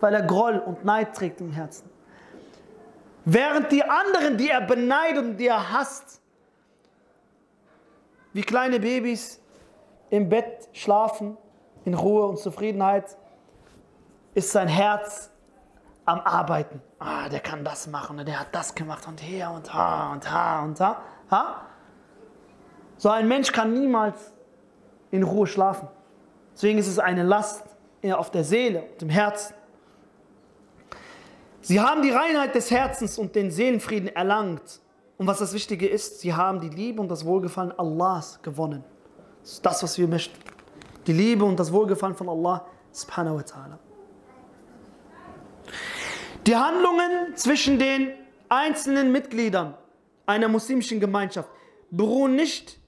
[0.00, 1.87] Weil er Groll und Neid trägt im Herzen.
[3.30, 6.22] Während die anderen, die er beneidet und die er hasst,
[8.32, 9.38] wie kleine Babys
[10.08, 11.36] im Bett schlafen,
[11.84, 13.18] in Ruhe und Zufriedenheit,
[14.32, 15.30] ist sein Herz
[16.06, 16.80] am Arbeiten.
[16.98, 20.62] Ah, der kann das machen, der hat das gemacht und hier und da und da
[20.62, 21.02] und da.
[21.30, 21.66] Ha?
[22.96, 24.32] So ein Mensch kann niemals
[25.10, 25.86] in Ruhe schlafen.
[26.54, 27.66] Deswegen ist es eine Last
[28.10, 29.54] auf der Seele und im Herzen.
[31.60, 34.80] Sie haben die Reinheit des Herzens und den Seelenfrieden erlangt.
[35.16, 38.84] Und was das Wichtige ist, sie haben die Liebe und das Wohlgefallen Allahs gewonnen.
[39.42, 40.38] Das ist das, was wir möchten.
[41.06, 43.78] Die Liebe und das Wohlgefallen von Allah subhanahu wa ta'ala.
[46.46, 48.12] Die Handlungen zwischen den
[48.48, 49.74] einzelnen Mitgliedern
[50.26, 51.48] einer muslimischen Gemeinschaft
[51.90, 52.78] beruhen nicht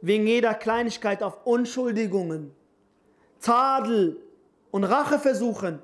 [0.00, 2.54] wegen jeder Kleinigkeit auf Unschuldigungen,
[3.40, 4.22] Tadel
[4.70, 5.80] und Rache versuchen.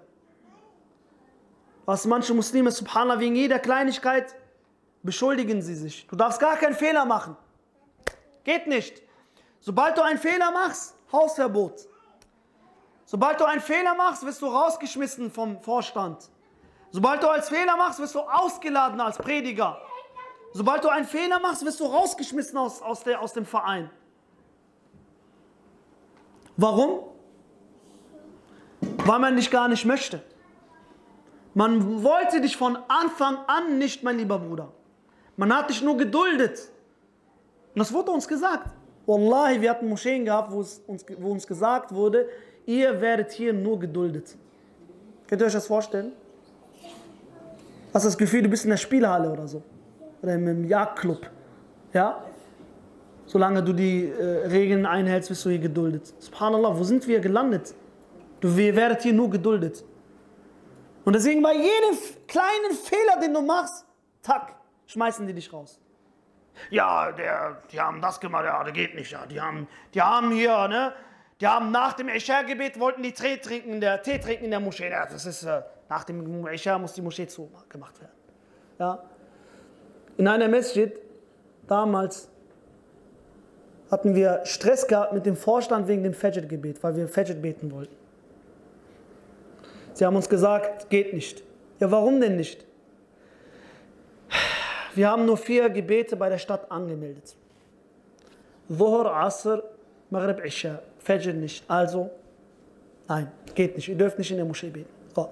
[1.93, 4.35] Was manche Muslime, subhanallah, wegen jeder Kleinigkeit
[5.03, 6.07] beschuldigen sie sich.
[6.07, 7.37] Du darfst gar keinen Fehler machen.
[8.45, 9.03] Geht nicht.
[9.61, 11.87] Sobald du einen Fehler machst, Hausverbot.
[13.05, 16.31] Sobald du einen Fehler machst, wirst du rausgeschmissen vom Vorstand.
[16.93, 19.79] Sobald du als Fehler machst, wirst du ausgeladen als Prediger.
[20.55, 23.91] Sobald du einen Fehler machst, wirst du rausgeschmissen aus, aus, der, aus dem Verein.
[26.57, 27.01] Warum?
[28.81, 30.23] Weil man dich gar nicht möchte.
[31.55, 34.73] Man wollte dich von Anfang an nicht, mein lieber Bruder.
[35.37, 36.71] Man hat dich nur geduldet.
[37.75, 38.71] Und das wurde uns gesagt.
[39.07, 42.29] Wallahi, wir hatten Moscheen gehabt, wo, uns, wo uns gesagt wurde,
[42.67, 44.37] ihr werdet hier nur geduldet.
[45.27, 46.13] Könnt ihr euch das vorstellen?
[47.93, 49.63] Hast du das Gefühl, du bist in der Spielhalle oder so?
[50.23, 51.29] Oder im Jagdclub.
[51.93, 52.23] Ja?
[53.27, 56.15] Solange du die äh, Regeln einhältst, bist du hier geduldet.
[56.19, 57.75] Subhanallah, wo sind wir gelandet?
[58.41, 59.85] Du, ihr werdet hier nur geduldet.
[61.05, 63.85] Und deswegen bei jedem kleinen Fehler, den du machst,
[64.23, 64.55] tack,
[64.87, 65.81] schmeißen die dich raus.
[66.71, 69.27] Ja, der, die haben das gemacht, ja, das geht nicht, ja.
[69.27, 70.93] Die haben, die haben hier, ne,
[71.41, 74.91] die haben nach dem Isha-Gebet wollten die Tee trinken, der Tee trinken in der Moschee.
[74.91, 78.13] Ja, das ist, äh, nach dem Isha muss die Moschee zugemacht werden.
[78.79, 79.03] Ja.
[80.19, 80.97] In einer Masjid,
[81.67, 82.29] damals,
[83.91, 87.95] hatten wir Stress gehabt mit dem Vorstand wegen dem Fajr-Gebet, weil wir Fajr beten wollten.
[89.95, 91.43] Sie haben uns gesagt, geht nicht.
[91.81, 92.65] Ja, warum denn nicht?
[94.95, 97.35] Wir haben nur vier Gebete bei der Stadt angemeldet.
[98.69, 99.63] Dhuhr, Asr,
[100.11, 100.81] Maghrib, Isha.
[100.99, 101.69] Fajr nicht.
[101.69, 102.11] Also,
[103.09, 103.89] nein, geht nicht.
[103.89, 104.89] Ihr dürft nicht in der Moschee beten.
[105.15, 105.29] So.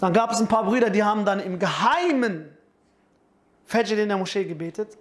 [0.00, 2.50] Dann gab es ein paar Brüder, die haben dann im Geheimen
[3.66, 4.96] Fajr in der Moschee gebetet.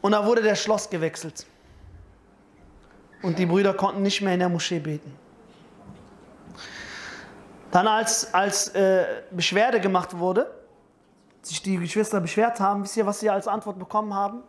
[0.00, 1.46] Und da wurde der Schloss gewechselt.
[3.22, 5.12] Und die Brüder konnten nicht mehr in der Moschee beten.
[7.70, 10.50] Dann als, als äh, Beschwerde gemacht wurde,
[11.42, 14.42] sich die Geschwister beschwert haben, wisst ihr, was sie als Antwort bekommen haben?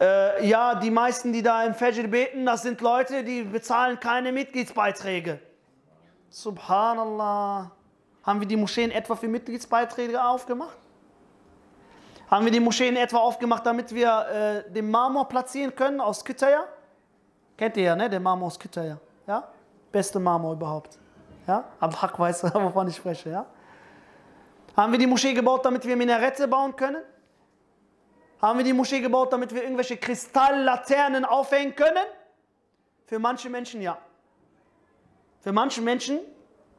[0.00, 4.30] Äh, ja, die meisten, die da im Fajr beten, das sind Leute, die bezahlen keine
[4.30, 5.40] Mitgliedsbeiträge.
[6.28, 7.70] Subhanallah.
[8.22, 10.76] Haben wir die Moscheen etwa für Mitgliedsbeiträge aufgemacht?
[12.30, 16.64] Haben wir die Moscheen etwa aufgemacht, damit wir äh, den Marmor platzieren können aus Kütaya?
[17.56, 18.10] Kennt ihr ja, ne?
[18.10, 18.98] Den Marmor aus Kütaya.
[19.26, 19.48] Ja?
[19.92, 20.98] Beste Marmor überhaupt.
[21.46, 21.64] Ja?
[21.80, 23.30] Am Hack weiß, wovon ich spreche.
[23.30, 23.46] Ja?
[24.76, 27.02] Haben wir die Moschee gebaut, damit wir Minarette bauen können?
[28.40, 32.04] Haben wir die Moschee gebaut, damit wir irgendwelche Kristalllaternen aufhängen können?
[33.06, 33.98] Für manche Menschen ja.
[35.40, 36.20] Für manche Menschen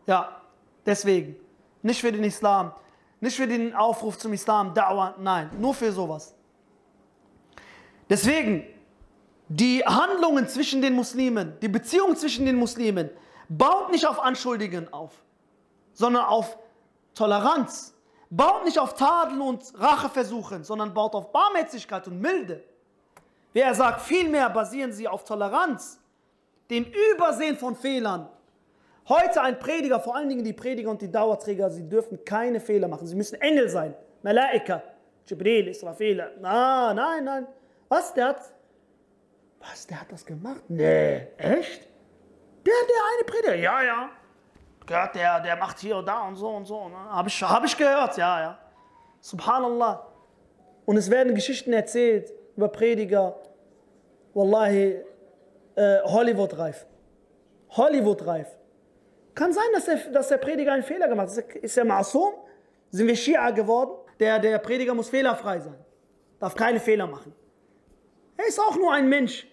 [0.05, 0.41] ja.
[0.85, 1.35] Deswegen.
[1.81, 2.71] Nicht für den Islam.
[3.19, 5.49] Nicht für den Aufruf zum Islam, Da'wah, nein.
[5.59, 6.35] Nur für sowas.
[8.09, 8.63] Deswegen,
[9.49, 13.09] die Handlungen zwischen den Muslimen, die Beziehung zwischen den Muslimen,
[13.49, 15.13] baut nicht auf Anschuldigungen auf,
[15.93, 16.57] sondern auf
[17.13, 17.93] Toleranz.
[18.29, 22.63] Baut nicht auf Tadeln und Racheversuchen, sondern baut auf Barmherzigkeit und Milde.
[23.53, 25.99] Wie er sagt, vielmehr basieren sie auf Toleranz,
[26.69, 28.29] dem Übersehen von Fehlern.
[29.07, 32.89] Heute ein Prediger, vor allen Dingen die Prediger und die Dauerträger, sie dürfen keine Fehler
[32.89, 33.07] machen.
[33.07, 33.95] Sie müssen Engel sein.
[34.21, 34.83] Malaika,
[35.25, 36.19] Jibril, Israfil.
[36.43, 37.47] Ah, nein, nein.
[37.87, 38.41] Was, der hat...
[39.59, 40.63] Was, der hat das gemacht?
[40.67, 41.87] Nee, echt?
[42.67, 44.09] Der, der eine Prediger, ja, ja.
[44.85, 46.89] Gehört, der, der macht hier und da und so und so.
[46.89, 46.97] Ne?
[46.97, 48.59] Habe ich, hab ich gehört, ja, ja.
[49.21, 50.05] Subhanallah.
[50.85, 53.39] Und es werden Geschichten erzählt über Prediger.
[54.33, 55.01] Wallahi,
[55.75, 56.85] äh, Hollywood-reif.
[57.69, 58.49] Hollywood-reif.
[59.33, 61.55] Kann sein, dass der, dass der Prediger einen Fehler gemacht hat.
[61.55, 62.33] Ist er Masum?
[62.91, 63.91] Sind wir Schia geworden?
[64.19, 65.77] Der, der Prediger muss fehlerfrei sein.
[66.37, 67.33] Darf keine Fehler machen.
[68.35, 69.47] Er ist auch nur ein Mensch,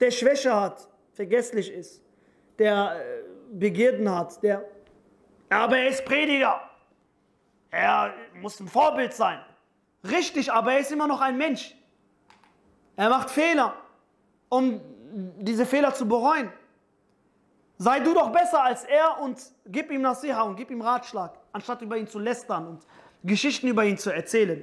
[0.00, 2.02] der Schwäche hat, vergesslich ist
[2.58, 4.64] der äh, Begierden hat, der,
[5.48, 6.60] aber er ist Prediger.
[7.70, 9.40] Er muss ein Vorbild sein.
[10.04, 11.74] Richtig, aber er ist immer noch ein Mensch.
[12.96, 13.74] Er macht Fehler,
[14.48, 14.80] um
[15.38, 16.52] diese Fehler zu bereuen.
[17.78, 21.80] Sei du doch besser als er und gib ihm Nasiha und gib ihm Ratschlag, anstatt
[21.82, 22.86] über ihn zu lästern und
[23.22, 24.62] Geschichten über ihn zu erzählen.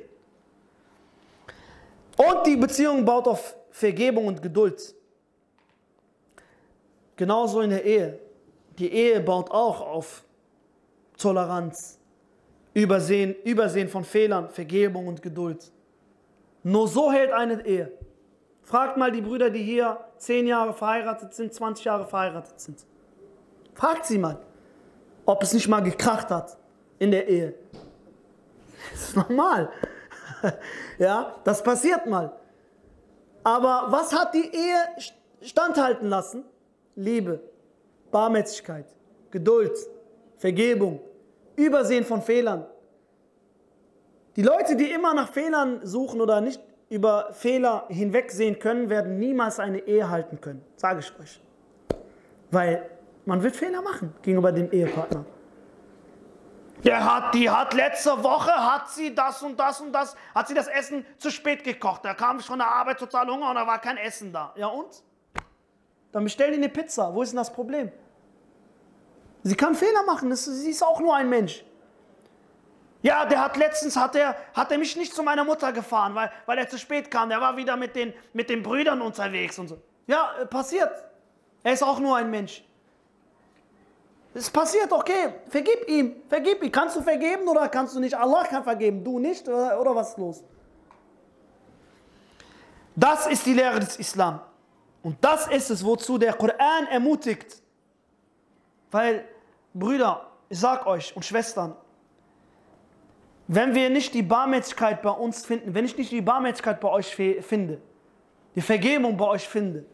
[2.17, 4.95] Und die Beziehung baut auf Vergebung und Geduld.
[7.15, 8.19] Genauso in der Ehe.
[8.77, 10.23] Die Ehe baut auch auf
[11.17, 11.97] Toleranz,
[12.73, 15.71] Übersehen, Übersehen von Fehlern, Vergebung und Geduld.
[16.63, 17.91] Nur so hält eine Ehe.
[18.63, 22.85] Fragt mal die Brüder, die hier 10 Jahre verheiratet sind, 20 Jahre verheiratet sind.
[23.75, 24.39] Fragt sie mal,
[25.25, 26.57] ob es nicht mal gekracht hat
[26.99, 27.53] in der Ehe.
[28.91, 29.69] Das ist normal.
[30.99, 32.31] Ja, das passiert mal.
[33.43, 34.77] Aber was hat die Ehe
[35.41, 36.45] standhalten lassen?
[36.95, 37.41] Liebe,
[38.11, 38.85] Barmherzigkeit,
[39.31, 39.77] Geduld,
[40.37, 40.99] Vergebung,
[41.55, 42.65] Übersehen von Fehlern.
[44.35, 49.59] Die Leute, die immer nach Fehlern suchen oder nicht über Fehler hinwegsehen können, werden niemals
[49.59, 51.41] eine Ehe halten können, sage ich euch.
[52.51, 52.89] Weil
[53.25, 55.25] man wird Fehler machen gegenüber dem Ehepartner.
[56.83, 60.53] Der hat, die hat letzte Woche, hat sie das und das und das, hat sie
[60.53, 62.05] das Essen zu spät gekocht.
[62.05, 64.53] Da kam ich von der Arbeit total Hunger und da war kein Essen da.
[64.55, 65.03] Ja und?
[66.15, 67.13] Dann bestell dir eine Pizza.
[67.13, 67.91] Wo ist denn das Problem?
[69.43, 71.65] Sie kann Fehler machen, sie ist auch nur ein Mensch.
[73.01, 76.57] Ja, der hat letztens, hat er, hat mich nicht zu meiner Mutter gefahren, weil, weil
[76.57, 77.27] er zu spät kam.
[77.27, 79.77] Der war wieder mit den, mit den Brüdern unterwegs und so.
[80.07, 80.89] Ja, äh, passiert.
[81.63, 82.63] Er ist auch nur ein Mensch.
[84.33, 86.71] Es passiert, okay, vergib ihm, vergib ihm.
[86.71, 88.17] Kannst du vergeben oder kannst du nicht?
[88.17, 90.43] Allah kann vergeben, du nicht oder, oder was ist los?
[92.95, 94.39] Das ist die Lehre des Islam.
[95.05, 97.61] Und das ist es, wozu der Koran ermutigt.
[98.89, 99.23] Weil,
[99.71, 101.75] Brüder, ich sag euch und Schwestern,
[103.47, 107.15] wenn wir nicht die Barmherzigkeit bei uns finden, wenn ich nicht die Barmherzigkeit bei euch
[107.15, 107.79] finde,
[108.55, 109.85] die Vergebung bei euch finde,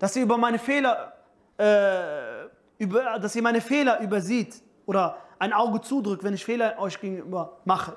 [0.00, 1.12] dass ihr über meine Fehler
[1.56, 2.46] äh,
[2.78, 7.58] über, dass ihr meine Fehler übersieht oder ein Auge zudrückt, wenn ich Fehler euch gegenüber
[7.64, 7.94] mache.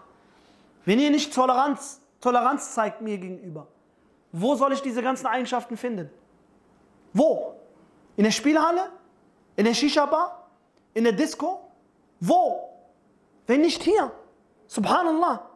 [0.86, 3.66] Wenn ihr nicht Toleranz, Toleranz zeigt mir gegenüber,
[4.32, 6.12] wo soll ich diese ganzen Eigenschaften finden?
[7.14, 7.56] Wo?
[8.18, 8.92] In der Spielhalle?
[9.56, 10.50] In der Shisha-Bar?
[10.94, 11.72] In der Disco?
[12.20, 12.70] Wo?
[13.48, 14.12] Wenn nicht hier?
[14.68, 15.50] Subhanallah.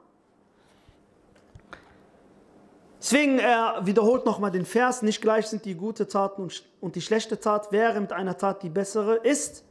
[2.99, 7.39] Deswegen, er wiederholt nochmal den Vers, nicht gleich sind die gute Tat und, die schlechte
[7.39, 9.63] Tat, während einer Tat die bessere ist,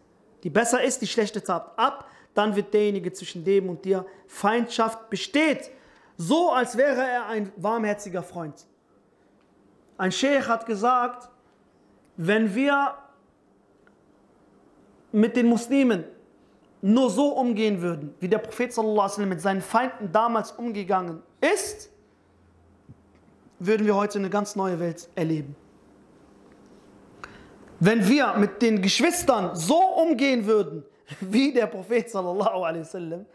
[0.42, 5.10] die besser ist, die schlechte Tat ab, dann wird derjenige zwischen dem und dir Feindschaft
[5.10, 5.70] besteht,
[6.16, 8.66] so als wäre er ein warmherziger Freund.
[9.98, 11.28] Ein Sheikh hat gesagt,
[12.16, 12.94] wenn wir
[15.12, 16.04] mit den Muslimen
[16.82, 18.76] nur so umgehen würden, wie der Prophet
[19.18, 21.90] mit seinen Feinden damals umgegangen ist,
[23.58, 25.56] würden wir heute eine ganz neue Welt erleben.
[27.80, 30.84] Wenn wir mit den Geschwistern so umgehen würden,
[31.20, 33.26] wie der Prophet wasallam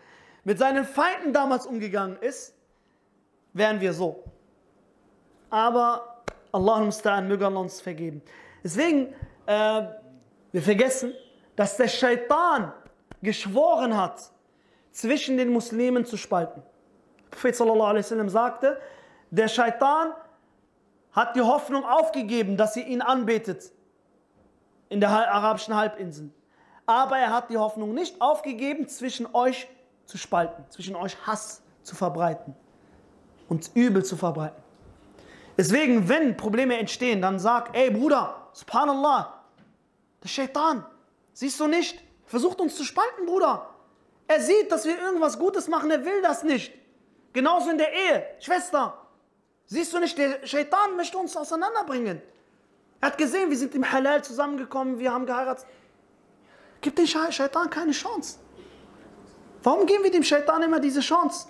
[0.43, 2.55] mit seinen Feinden damals umgegangen ist,
[3.53, 4.23] wären wir so.
[5.49, 6.89] Aber Allah
[7.21, 8.21] möge Allah uns vergeben.
[8.63, 9.13] Deswegen,
[9.45, 9.83] äh,
[10.51, 11.13] wir vergessen,
[11.55, 12.73] dass der Shaitan
[13.21, 14.31] geschworen hat,
[14.91, 16.61] zwischen den Muslimen zu spalten.
[17.23, 18.79] Der Prophet sallallahu sagte,
[19.29, 20.13] der Shaitan
[21.13, 23.71] hat die Hoffnung aufgegeben, dass ihr ihn anbetet
[24.89, 26.29] in der arabischen Halbinsel.
[26.85, 29.67] Aber er hat die Hoffnung nicht aufgegeben, zwischen euch
[30.05, 32.53] zu spalten, zwischen euch Hass zu verbreiten
[33.47, 34.61] und Übel zu verbreiten.
[35.57, 39.41] Deswegen, wenn Probleme entstehen, dann sag, ey Bruder, subhanallah,
[40.23, 40.85] der Shaitan,
[41.33, 43.69] siehst du nicht, versucht uns zu spalten, Bruder.
[44.27, 46.73] Er sieht, dass wir irgendwas Gutes machen, er will das nicht.
[47.33, 49.01] Genauso in der Ehe, Schwester,
[49.71, 52.21] Siehst du nicht, der Shaitan möchte uns auseinanderbringen.
[52.99, 55.65] Er hat gesehen, wir sind im Halal zusammengekommen, wir haben geheiratet.
[56.81, 58.37] Gibt dem Shaitan keine Chance.
[59.63, 61.47] Warum geben wir dem Shaitan immer diese Chance?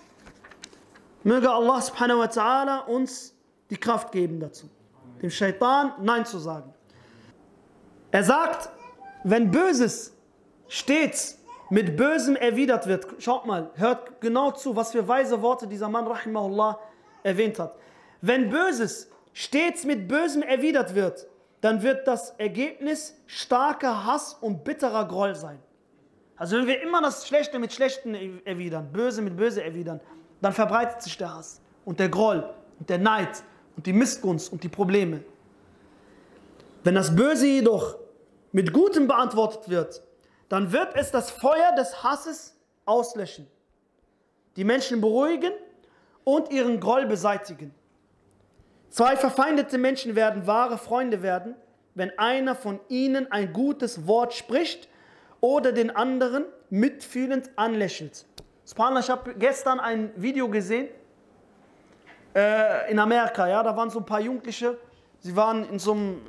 [1.24, 3.34] Möge Allah subhanahu wa ta'ala uns
[3.72, 4.70] die Kraft geben dazu,
[5.20, 6.72] dem Shaitan Nein zu sagen.
[8.12, 8.70] Er sagt,
[9.24, 10.14] wenn Böses
[10.68, 11.40] stets
[11.70, 16.06] mit Bösem erwidert wird, schaut mal, hört genau zu, was für weise Worte dieser Mann,
[16.06, 16.80] rahimahullah,
[17.24, 17.76] erwähnt hat.
[18.20, 21.28] Wenn Böses stets mit Bösem erwidert wird,
[21.62, 25.60] dann wird das Ergebnis starker Hass und bitterer Groll sein.
[26.36, 30.02] Also wenn wir immer das Schlechte mit Schlechten erwidern, Böse mit Böse erwidern,
[30.42, 32.44] dann verbreitet sich der Hass und der Groll
[32.80, 33.44] und der Neid
[33.78, 35.24] und die Missgunst und die Probleme.
[36.84, 37.96] Wenn das Böse jedoch
[38.52, 40.02] mit Gutem beantwortet wird,
[40.50, 43.48] dann wird es das Feuer des Hasses auslöschen,
[44.56, 45.54] die Menschen beruhigen
[46.24, 47.74] und ihren Groll beseitigen.
[48.90, 51.56] Zwei verfeindete Menschen werden wahre Freunde werden,
[51.96, 54.90] wenn einer von ihnen ein gutes Wort spricht
[55.40, 58.26] oder den anderen mitfühlend anlächelt.
[58.66, 58.78] Ich
[59.10, 60.90] habe gestern ein Video gesehen
[62.36, 64.78] äh, in Amerika, ja, da waren so ein paar Jugendliche,
[65.20, 66.22] sie waren in so einem,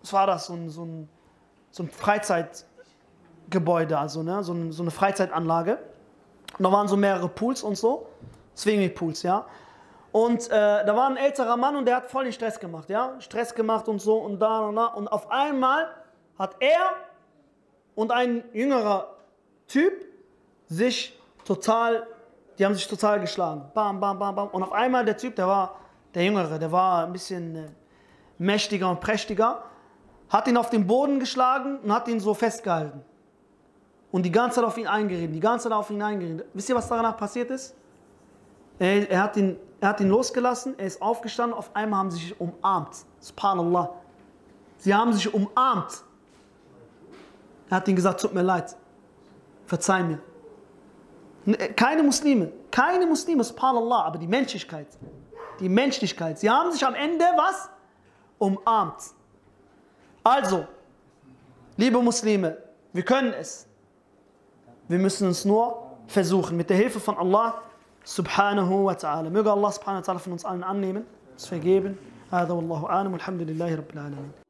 [0.00, 1.08] was war das, so ein, so ein,
[1.72, 5.78] so ein Freizeitgebäude, also ne, so, ein, so eine Freizeitanlage.
[6.58, 8.06] Und da waren so mehrere Pools und so,
[8.56, 9.46] Swimmingpools, ja.
[10.12, 13.16] Und äh, da war ein älterer Mann und der hat voll den Stress gemacht, ja?
[13.18, 14.86] Stress gemacht und so und da und da.
[14.86, 15.88] Und auf einmal
[16.38, 16.90] hat er
[17.94, 19.16] und ein jüngerer
[19.66, 20.04] Typ
[20.68, 22.06] sich total,
[22.58, 23.70] die haben sich total geschlagen.
[23.72, 24.48] Bam, bam, bam, bam.
[24.48, 25.80] Und auf einmal der Typ, der war,
[26.14, 27.68] der Jüngere, der war ein bisschen äh,
[28.36, 29.62] mächtiger und prächtiger,
[30.32, 33.02] hat ihn auf den Boden geschlagen und hat ihn so festgehalten.
[34.10, 36.46] Und die ganze Zeit auf ihn eingeredet, die ganze Zeit auf ihn eingeredet.
[36.54, 37.74] Wisst ihr, was danach passiert ist?
[38.78, 42.18] Er, er, hat ihn, er hat ihn losgelassen, er ist aufgestanden, auf einmal haben sie
[42.18, 42.96] sich umarmt.
[43.20, 43.90] Subhanallah.
[44.78, 46.02] Sie haben sich umarmt.
[47.68, 48.74] Er hat ihnen gesagt, tut mir leid,
[49.66, 50.18] verzeih mir.
[51.76, 54.86] Keine Muslime, keine Muslime, subhanallah, aber die Menschlichkeit,
[55.60, 56.38] die Menschlichkeit.
[56.38, 57.68] Sie haben sich am Ende was?
[58.38, 59.02] Umarmt.
[60.23, 60.65] Also,
[61.77, 62.57] liebe Muslime,
[62.93, 63.67] wir können es.
[64.87, 67.61] Wir müssen es nur versuchen, mit der Hilfe von Allah
[68.03, 69.29] subhanahu wa ta'ala.
[69.29, 71.97] Möge Allah subhanahu wa ta'ala von uns allen annehmen, uns vergeben.
[72.31, 74.40] هذا والله أعلم والحمد لله رب العالمين